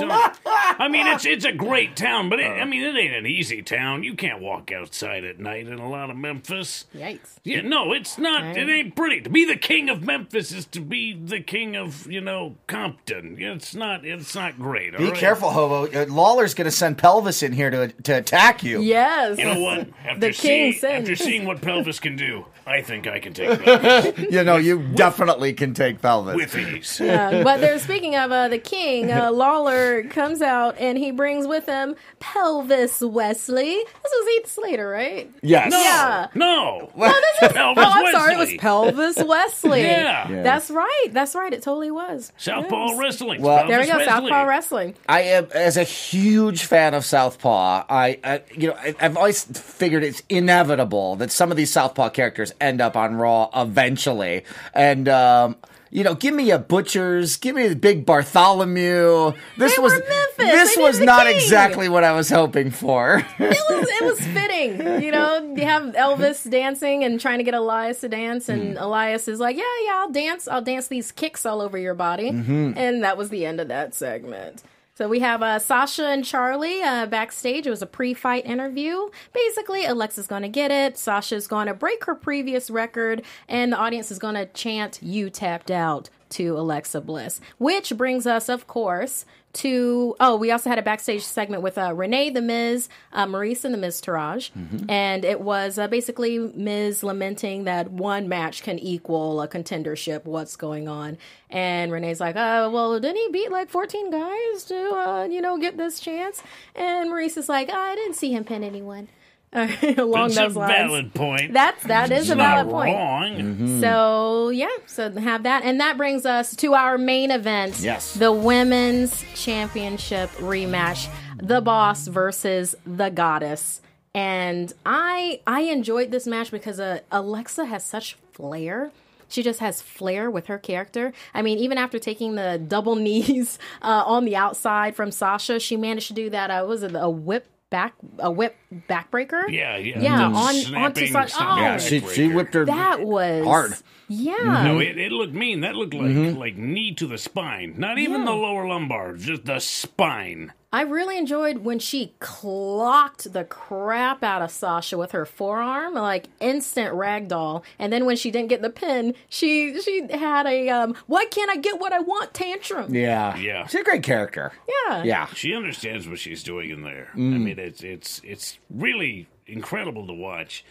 [0.47, 3.63] I mean, it's it's a great town, but it, I mean, it ain't an easy
[3.63, 4.03] town.
[4.03, 6.87] You can't walk outside at night in a lot of Memphis.
[6.95, 7.39] yikes.
[7.45, 8.57] Yeah, no, it's not.
[8.57, 9.21] It ain't pretty.
[9.23, 13.37] To be the king of Memphis is to be the king of you know Compton.
[13.39, 14.05] It's not.
[14.05, 14.97] It's not great.
[14.97, 15.19] Be all right?
[15.19, 15.87] careful, hobo.
[15.87, 18.81] Uh, Lawler's going to send Pelvis in here to to attack you.
[18.81, 19.39] Yes.
[19.39, 19.89] You know what?
[20.05, 23.63] After The king seeing after seeing what Pelvis can do, I think I can take
[23.65, 26.37] Pelvis You know, you definitely can take Pelvis.
[26.37, 27.01] with ease.
[27.01, 29.11] Uh, but they're speaking of uh, the king.
[29.11, 33.75] Uh, Lawler comes out and he brings with him Pelvis Wesley.
[33.75, 35.31] This was Heath Slater, right?
[35.43, 35.71] yes.
[35.71, 36.27] No, Yeah.
[36.35, 36.91] no.
[36.97, 39.83] Oh, Pelvis I'm sorry, it was Pelvis Wesley.
[39.83, 40.29] Yeah.
[40.31, 40.43] Yeah.
[40.43, 41.07] That's right.
[41.11, 41.53] That's right.
[41.53, 42.33] It totally was.
[42.37, 42.99] Southpaw Yes.
[42.99, 43.43] wrestling.
[43.43, 43.93] Well- There we go.
[43.97, 44.07] Wesley.
[44.07, 44.95] Southpaw Wrestling.
[45.09, 47.85] I am as a huge fan of Southpaw.
[47.89, 52.11] I, I you know, I, I've always figured it's inevitable that some of these Southpaw
[52.11, 54.45] characters end up on Raw eventually,
[54.75, 55.57] and um,
[55.93, 59.33] you know, give me a butchers, give me a big Bartholomew.
[59.59, 59.93] This They was
[60.39, 61.37] this They was not king.
[61.37, 63.25] exactly what I was hoping for.
[63.39, 65.55] It was it was fitting, you know.
[65.57, 69.57] You have Elvis dancing and trying to get Elias to dance, and Elias is like,
[69.57, 70.47] "Yeah, yeah, I'll dance.
[70.49, 73.95] I'll dance these kicks all over your body," and that was the end of that
[73.95, 74.63] segment.
[75.01, 77.67] So we have uh, Sasha and Charly uh, backstage.
[77.67, 79.09] It was a pre-fight interview.
[79.33, 80.99] Basically, Alexa's going to get it.
[80.99, 85.31] Sasha's going to break her previous record, and the audience is going to chant "You
[85.31, 90.79] tapped out" to Alexa Bliss, which brings us, of course, to oh, we also had
[90.79, 94.51] a backstage segment with uh, Renee the Miz, uh, Maryse and the Miztourage,
[94.89, 100.25] and it was uh, basically Miz lamenting that one match can equal a contendership.
[100.25, 101.19] What's going on?
[101.51, 105.59] And Renee's like, uh, well, didn't he beat like fourteen guys to uh, you know
[105.59, 106.45] get this chance?
[106.77, 109.09] And Maryse is like, I didn't see him pin anyone.
[109.53, 110.73] Along It's those a lines.
[110.75, 111.53] valid point.
[111.53, 112.97] That's that is It's a not valid point.
[112.97, 113.81] wrong.
[113.81, 117.81] So yeah, so have that, and that brings us to our main event.
[117.81, 118.15] Yes.
[118.15, 123.81] the women's championship rematch: the Boss versus the Goddess.
[124.15, 128.93] And I I enjoyed this match because uh, Alexa has such flair.
[129.29, 131.13] She just has flair with her character.
[131.35, 135.77] I mean, even after taking the double knees uh, on the outside from Sasha, she
[135.77, 136.51] managed to do that.
[136.51, 138.57] Uh, was it a whip back, a whip
[138.89, 139.45] backbreaker?
[139.51, 140.01] Yeah, yeah.
[140.01, 141.57] Yeah, on- onto snapping, side- oh.
[141.57, 143.75] yeah, she she whipped her That was hard.
[144.09, 144.65] Yeah.
[144.65, 145.61] No, it, it looked mean.
[145.61, 146.37] That looked like Mm-hmm.
[146.39, 147.75] like knee to the spine.
[147.79, 148.27] Not even Yeah.
[148.27, 150.53] the lower lumbar, just the spine.
[150.73, 156.27] I really enjoyed when she clocked the crap out of Sasha with her forearm, like
[156.39, 157.65] instant ragdoll.
[157.79, 161.51] And then when she didn't get the pin, she she had a um, "Why can't
[161.51, 162.95] I get what I want?" tantrum.
[162.95, 163.67] Yeah, Yeah.
[163.67, 164.53] She's a great character.
[164.89, 165.03] Yeah.
[165.03, 167.09] Yeah, She understands what she's doing in there.
[167.15, 167.43] I Mm.
[167.43, 170.65] mean, it's it's it's really incredible to watch.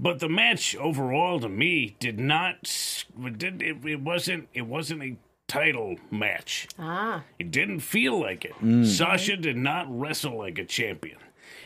[0.00, 2.62] But the match overall, to me, did not.
[3.38, 4.48] did, it, it wasn't.
[4.54, 5.16] It wasn't a
[5.48, 6.68] title match.
[6.78, 8.86] Ah, It didn't feel like it.
[8.86, 11.18] Sasha did not wrestle like a champion.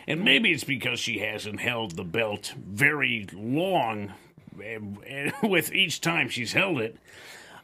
[0.07, 4.13] And maybe it's because she hasn't held the belt very long
[4.63, 6.97] and- and with each time she's held it.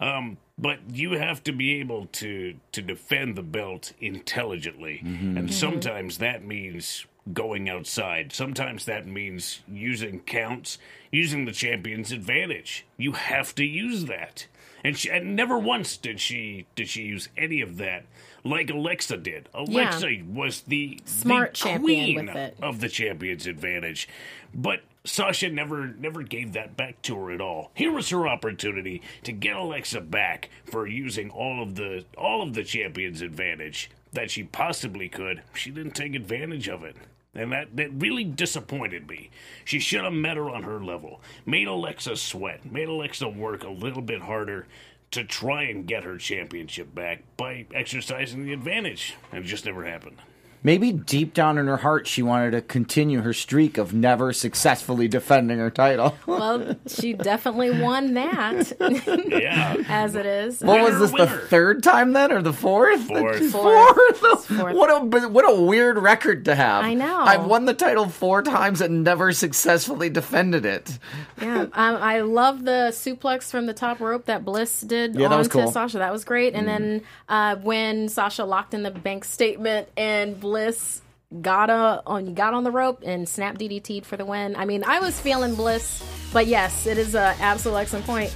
[0.01, 5.01] Um, but you have to be able to, to defend the belt intelligently.
[5.05, 8.33] And sometimes that means going outside.
[8.33, 10.79] Sometimes that means using counts,
[11.13, 12.87] using the champion's advantage.
[12.97, 14.47] You have to use that.
[14.85, 18.05] And, she, and never once did she did she use any of that
[18.45, 19.49] like Alexa did.
[19.55, 22.57] Alexa was the Smart the champion queen with it.
[22.63, 24.09] of the champion's advantage.
[24.55, 27.71] But Sasha never never gave that back to her at all.
[27.75, 32.55] Here was her opportunity to get Alexa back for using all of the all of
[32.55, 35.43] the champion's advantage that she possibly could.
[35.55, 36.97] She didn't take advantage of it.
[37.39, 39.31] And that, that really disappointed me.
[39.65, 41.21] She should have met her on her level.
[41.47, 42.71] Made Alexa sweat.
[42.71, 44.67] Made Alexa work a little bit harder
[45.13, 49.15] to try and get her championship back by exercising the advantage.
[49.31, 50.17] And it just never happened.
[50.63, 55.09] Maybe deep down in her heart, she wanted to continue her streak of never successfully
[55.09, 56.17] defending her title.
[56.27, 58.73] well, she definitely won that
[59.29, 59.77] Yeah.
[59.89, 60.61] as it is.
[60.61, 61.41] What was Winner, this?
[61.41, 63.01] The third time then, or the fourth?
[63.07, 63.51] Fourth.
[63.51, 64.47] Fourth.
[64.47, 64.75] Fourth.
[64.75, 66.85] What a what a weird record to have.
[66.85, 67.19] I know.
[67.19, 70.99] I've won the title four times and never successfully defended it.
[71.41, 75.37] Yeah, um, I love the suplex from the top rope that Bliss did Yeah, that
[75.37, 75.73] was onto cool.
[75.73, 75.99] Sasha.
[75.99, 76.55] That was great.
[76.55, 81.03] And then uh, when Sasha locked in the bank statement and Bliss
[81.43, 84.57] got a, on got on the rope and snap DDT'd for the win.
[84.57, 88.35] I mean, I was feeling Bliss, but yes, it is an absolute excellent point.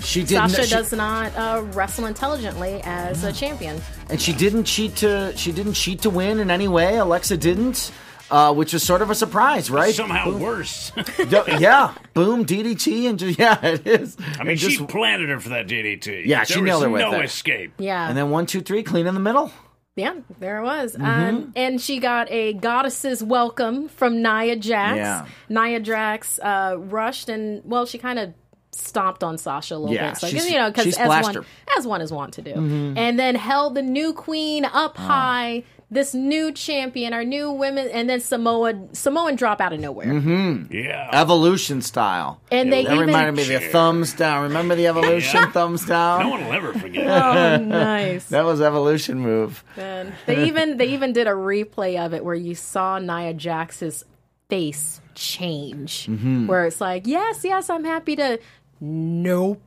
[0.00, 3.80] She didn't- Sasha she- does not uh, wrestle intelligently as a champion.
[4.10, 6.96] and she didn't cheat to she didn't cheat to win in any way.
[6.96, 7.92] Alexa didn't,
[8.28, 9.94] uh, which is sort of a surprise, right?
[9.94, 10.90] Somehow worse.
[11.18, 14.16] D- yeah, boom, DDT, and just yeah, it is.
[14.18, 16.26] I mean, And she just- planted her for that DDT.
[16.26, 17.26] Yeah, there she was nailed her with no it.
[17.26, 17.74] escape.
[17.78, 18.08] Yeah.
[18.08, 19.52] and then one, two, three, clean in the middle.
[19.94, 20.94] Yeah, there it was.
[20.94, 21.04] Mm-hmm.
[21.04, 24.96] Um, and she got a goddess's welcome from Nia Jax.
[24.96, 25.26] Yeah.
[25.50, 28.32] Nia Jax uh, rushed and, well, she kind of
[28.70, 30.32] stomped on Sasha a little Yeah, bit.
[30.32, 31.40] You know, because as one, her.
[31.42, 31.78] Mm-hmm.
[31.78, 32.54] as one is wont to do.
[32.54, 35.02] And then held the new queen up Oh.
[35.02, 35.64] high.
[35.92, 40.06] This new champion, our new women, and then Samoa Samoan drop out of nowhere.
[40.06, 40.72] Mm-hmm.
[40.74, 41.10] Yeah.
[41.12, 42.40] Evolution style.
[42.50, 44.44] And they That even reminded me of the thumbs down.
[44.44, 46.20] Remember the evolution thumbs down?
[46.20, 47.06] no one will ever forget.
[47.06, 48.24] Oh, nice.
[48.30, 49.62] That was evolution move.
[49.76, 54.02] And they even they even did a replay of it where you saw Nia Jax's
[54.48, 56.46] face change, Mm-hmm.
[56.46, 58.38] where it's like, yes, yes, I'm happy to.
[58.80, 59.60] Nope,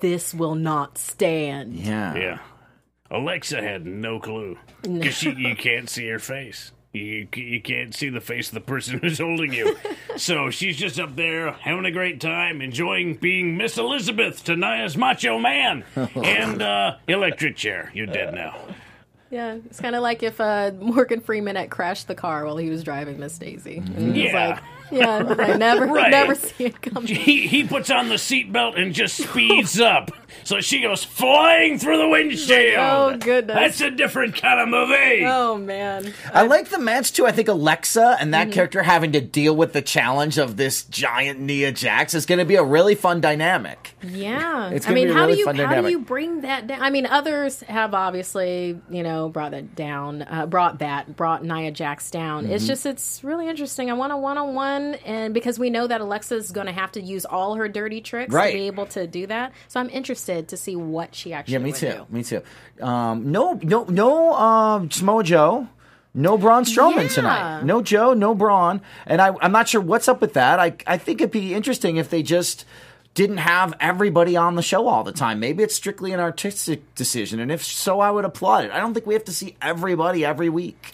[0.00, 1.74] this will not stand.
[1.74, 2.14] Yeah.
[2.14, 2.38] Yeah.
[3.10, 6.72] Alexa had no clue because she you can't see her face.
[6.92, 9.76] You, you can't see the face of the person who's holding you.
[10.16, 14.96] so she's just up there having a great time, enjoying being Miss Elizabeth to Nia's
[14.96, 15.84] Macho Man.
[16.16, 17.90] And uh, electric chair.
[17.94, 18.56] You're dead now.
[19.30, 22.70] Yeah, it's kind of like if uh, Morgan Freeman had crashed the car while he
[22.70, 23.78] was driving Miss Daisy.
[23.78, 24.48] And he was Yeah.
[24.50, 26.10] like, yeah, I never, Right.
[26.10, 27.06] never see it coming.
[27.14, 30.10] He, he puts on the seatbelt and just speeds up.
[30.44, 32.78] So she goes flying through the windshield.
[32.78, 33.54] Oh, goodness.
[33.56, 35.24] That's a different kind of movie.
[35.24, 37.26] Oh man, I like the match too.
[37.26, 41.40] I think Alexa and that character having to deal with the challenge of this giant
[41.40, 43.94] Nia Jax is going to be a really fun dynamic.
[44.02, 45.90] Yeah, It's I gonna mean, be a how really do you fun how do dynamic.
[45.90, 46.82] you bring that down?
[46.82, 51.70] I mean, others have obviously you know brought it down, uh, brought that, brought Nia
[51.70, 52.44] Jax down.
[52.44, 52.52] Mm-hmm.
[52.52, 53.90] It's just it's really interesting.
[53.90, 56.92] I want a one on one, and because we know that Alexa's going to have
[56.92, 58.52] to use all her dirty tricks Right.
[58.52, 61.52] to be able to do that, so I'm interested to see what she actually.
[61.54, 61.90] Yeah, me too.
[61.92, 62.06] do.
[62.10, 62.42] Me too.
[62.80, 64.34] Um, no, no, no.
[64.34, 65.68] Um, Samoa Joe.
[66.14, 67.08] No Braun Strowman Yeah.
[67.08, 67.62] tonight.
[67.64, 68.14] No Joe.
[68.14, 68.80] No Braun.
[69.06, 70.58] And I, I'm not sure what's up with that.
[70.58, 72.64] I, I think it'd be interesting if they just
[73.16, 75.40] didn't have everybody on the show all the time.
[75.40, 78.70] Maybe it's strictly an artistic decision, and if so, I would applaud it.
[78.70, 80.92] I don't think we have to see everybody every week.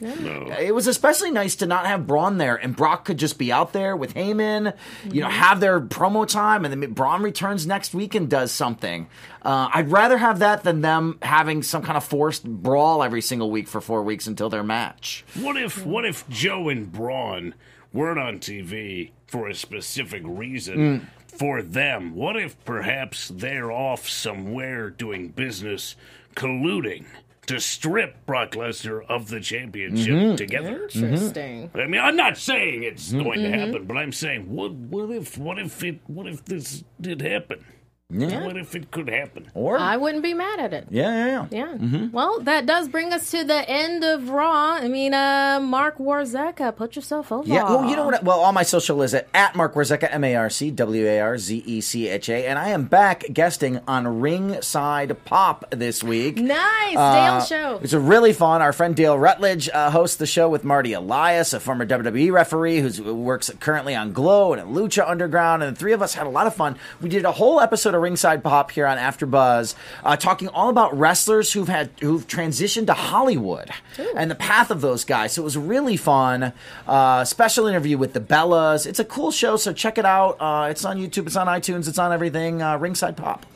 [0.60, 3.72] It was especially nice to not have Braun there, and Brock could just be out
[3.72, 4.72] there with Heyman,
[5.10, 9.08] you know, have their promo time, and then Braun returns next week and does something.
[9.44, 13.50] Uh, I'd rather have that than them having some kind of forced brawl every single
[13.50, 15.24] week for four weeks until their match.
[15.40, 17.54] What if what if Joe and Braun
[17.92, 22.14] weren't on TV for a specific reason for them?
[22.14, 25.96] What if perhaps they're off somewhere doing business,
[26.34, 27.06] colluding
[27.46, 30.36] to strip Brock Lesnar of the championship mm-hmm.
[30.36, 30.84] together?
[30.84, 31.68] Interesting.
[31.68, 31.80] Mm-hmm.
[31.80, 33.58] I mean, I'm not saying it's going to mm-hmm.
[33.58, 37.64] happen, but I'm saying what what if what if it what if this did happen?
[38.12, 39.50] What if it could happen?
[39.54, 40.86] Or I wouldn't be mad at it.
[40.90, 41.46] yeah, yeah, yeah.
[41.50, 41.74] Yeah.
[41.78, 42.10] Mm-hmm.
[42.12, 44.74] Well, that does bring us to the end of Raw.
[44.74, 47.48] I mean, uh, Marc Warzecha, put yourself over.
[47.48, 48.22] Yeah, well, you know what?
[48.22, 51.20] Well, all my social is at, at Marc Warzecha, M A R C W A
[51.20, 56.02] R Z E C H A, and I am back guesting on Ringside Pop this
[56.04, 56.36] week.
[56.36, 57.80] Nice, Uh, Dale show.
[57.82, 58.60] It's a really fun.
[58.62, 62.80] Our friend Dale Rutledge uh, hosts the show with Marty Elias, a former WWE referee
[62.80, 65.62] who works currently on Glow and at Lucha Underground.
[65.62, 66.76] And the three of us had a lot of fun.
[67.00, 69.74] We did a whole episode of Ringside Pop here on AfterBuzz,
[70.05, 73.70] uh, talking all about wrestlers who've had who've transitioned to Hollywood
[74.14, 75.32] and the path of those guys.
[75.32, 76.53] So it was really fun.
[76.86, 78.86] Uh, special interview with the Bellas.
[78.86, 80.36] It's a cool show, so check it out.
[80.40, 81.26] Uh, it's on YouTube.
[81.26, 81.88] It's on iTunes.
[81.88, 82.61] It's on everything.
[82.61, 83.46] Uh, Ringside Pop.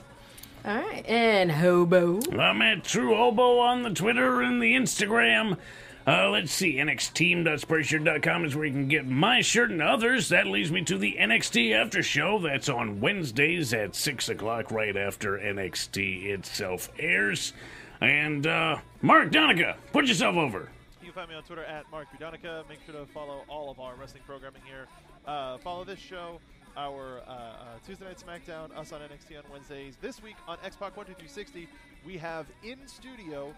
[0.64, 2.20] All right, and Hobo.
[2.36, 5.59] I'm at True Hobo on the Twitter and the Instagram.
[6.07, 10.28] Uh, let's see, NXTeam.spreadshirt.com is where you can get my shirt and others.
[10.28, 12.38] That leads me to the NXT After Show.
[12.38, 17.54] That's on Wednesdays at 6 o'clock, right after NXT itself airs.
[18.00, 20.68] And, uh, Mark Donica, put yourself over.
[21.00, 22.68] You can find me on Twitter at Mark Budonica.
[22.68, 24.86] Make sure to follow all of our wrestling programming here.
[25.26, 26.38] Uh, follow this show,
[26.76, 29.96] our uh, uh, Tuesday Night SmackDown, us on NXT on Wednesdays.
[30.00, 31.66] This week on Xbox 12360,
[32.07, 33.52] we have in studio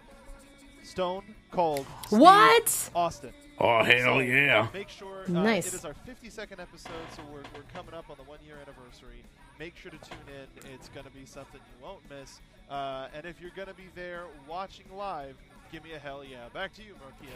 [0.83, 2.89] Stone Cold Steve What?
[2.95, 3.33] Austin.
[3.59, 4.67] Oh, hell So, yeah.
[4.73, 5.67] Make sure uh, Nice.
[5.67, 9.23] it is our 52nd episode, so we're, we're coming up on the one year anniversary.
[9.59, 10.71] Make sure to tune in.
[10.73, 12.39] It's going to be something you won't miss.
[12.71, 15.35] Uh, and if you're going to be there watching live,
[15.73, 16.47] give me a hell yeah.
[16.53, 16.93] Back to you,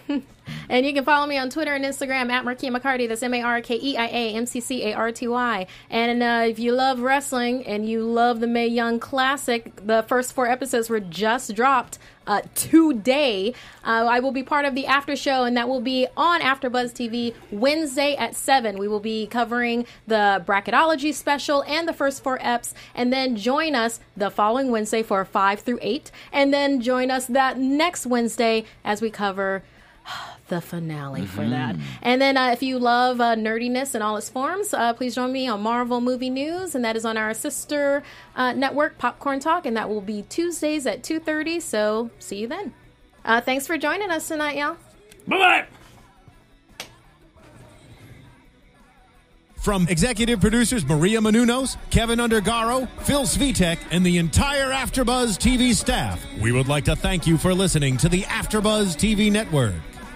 [0.07, 0.21] Markeia.
[0.69, 3.05] And you can follow me on Twitter and Instagram at Markeia McCarty.
[3.09, 5.67] That's M A R K E I A M C C A R T Y.
[5.89, 10.31] And uh, if you love wrestling and you love the Mae Young Classic, the first
[10.31, 13.53] four episodes were just dropped uh, today.
[13.83, 16.93] Uh, I will be part of the after show, and that will be on AfterBuzz
[16.93, 18.77] TV Wednesday at seven.
[18.77, 23.75] We will be covering the bracketology special and the first four eps, and then join
[23.75, 28.65] us the following Wednesday for five through eight, and then join us that next Wednesday
[28.83, 29.63] as we cover
[30.53, 31.75] the finale for that.
[32.01, 35.31] And then uh, if you love uh, nerdiness in all its forms, uh, please join
[35.31, 38.03] me on Marvel Movie News, and that is on our sister
[38.35, 42.73] uh, network, Popcorn Talk, and that will be Tuesdays at 2.30, so see you then.
[43.25, 44.77] Uh, thanks for joining us tonight, y'all.
[45.27, 45.65] Bye bye.
[49.55, 56.21] From executive producers Maria Menounos, Kevin Undergaro, Phil Svitek, and the entire AfterBuzz TV staff,
[56.41, 59.73] we would like to thank you for listening to the AfterBuzz TV network.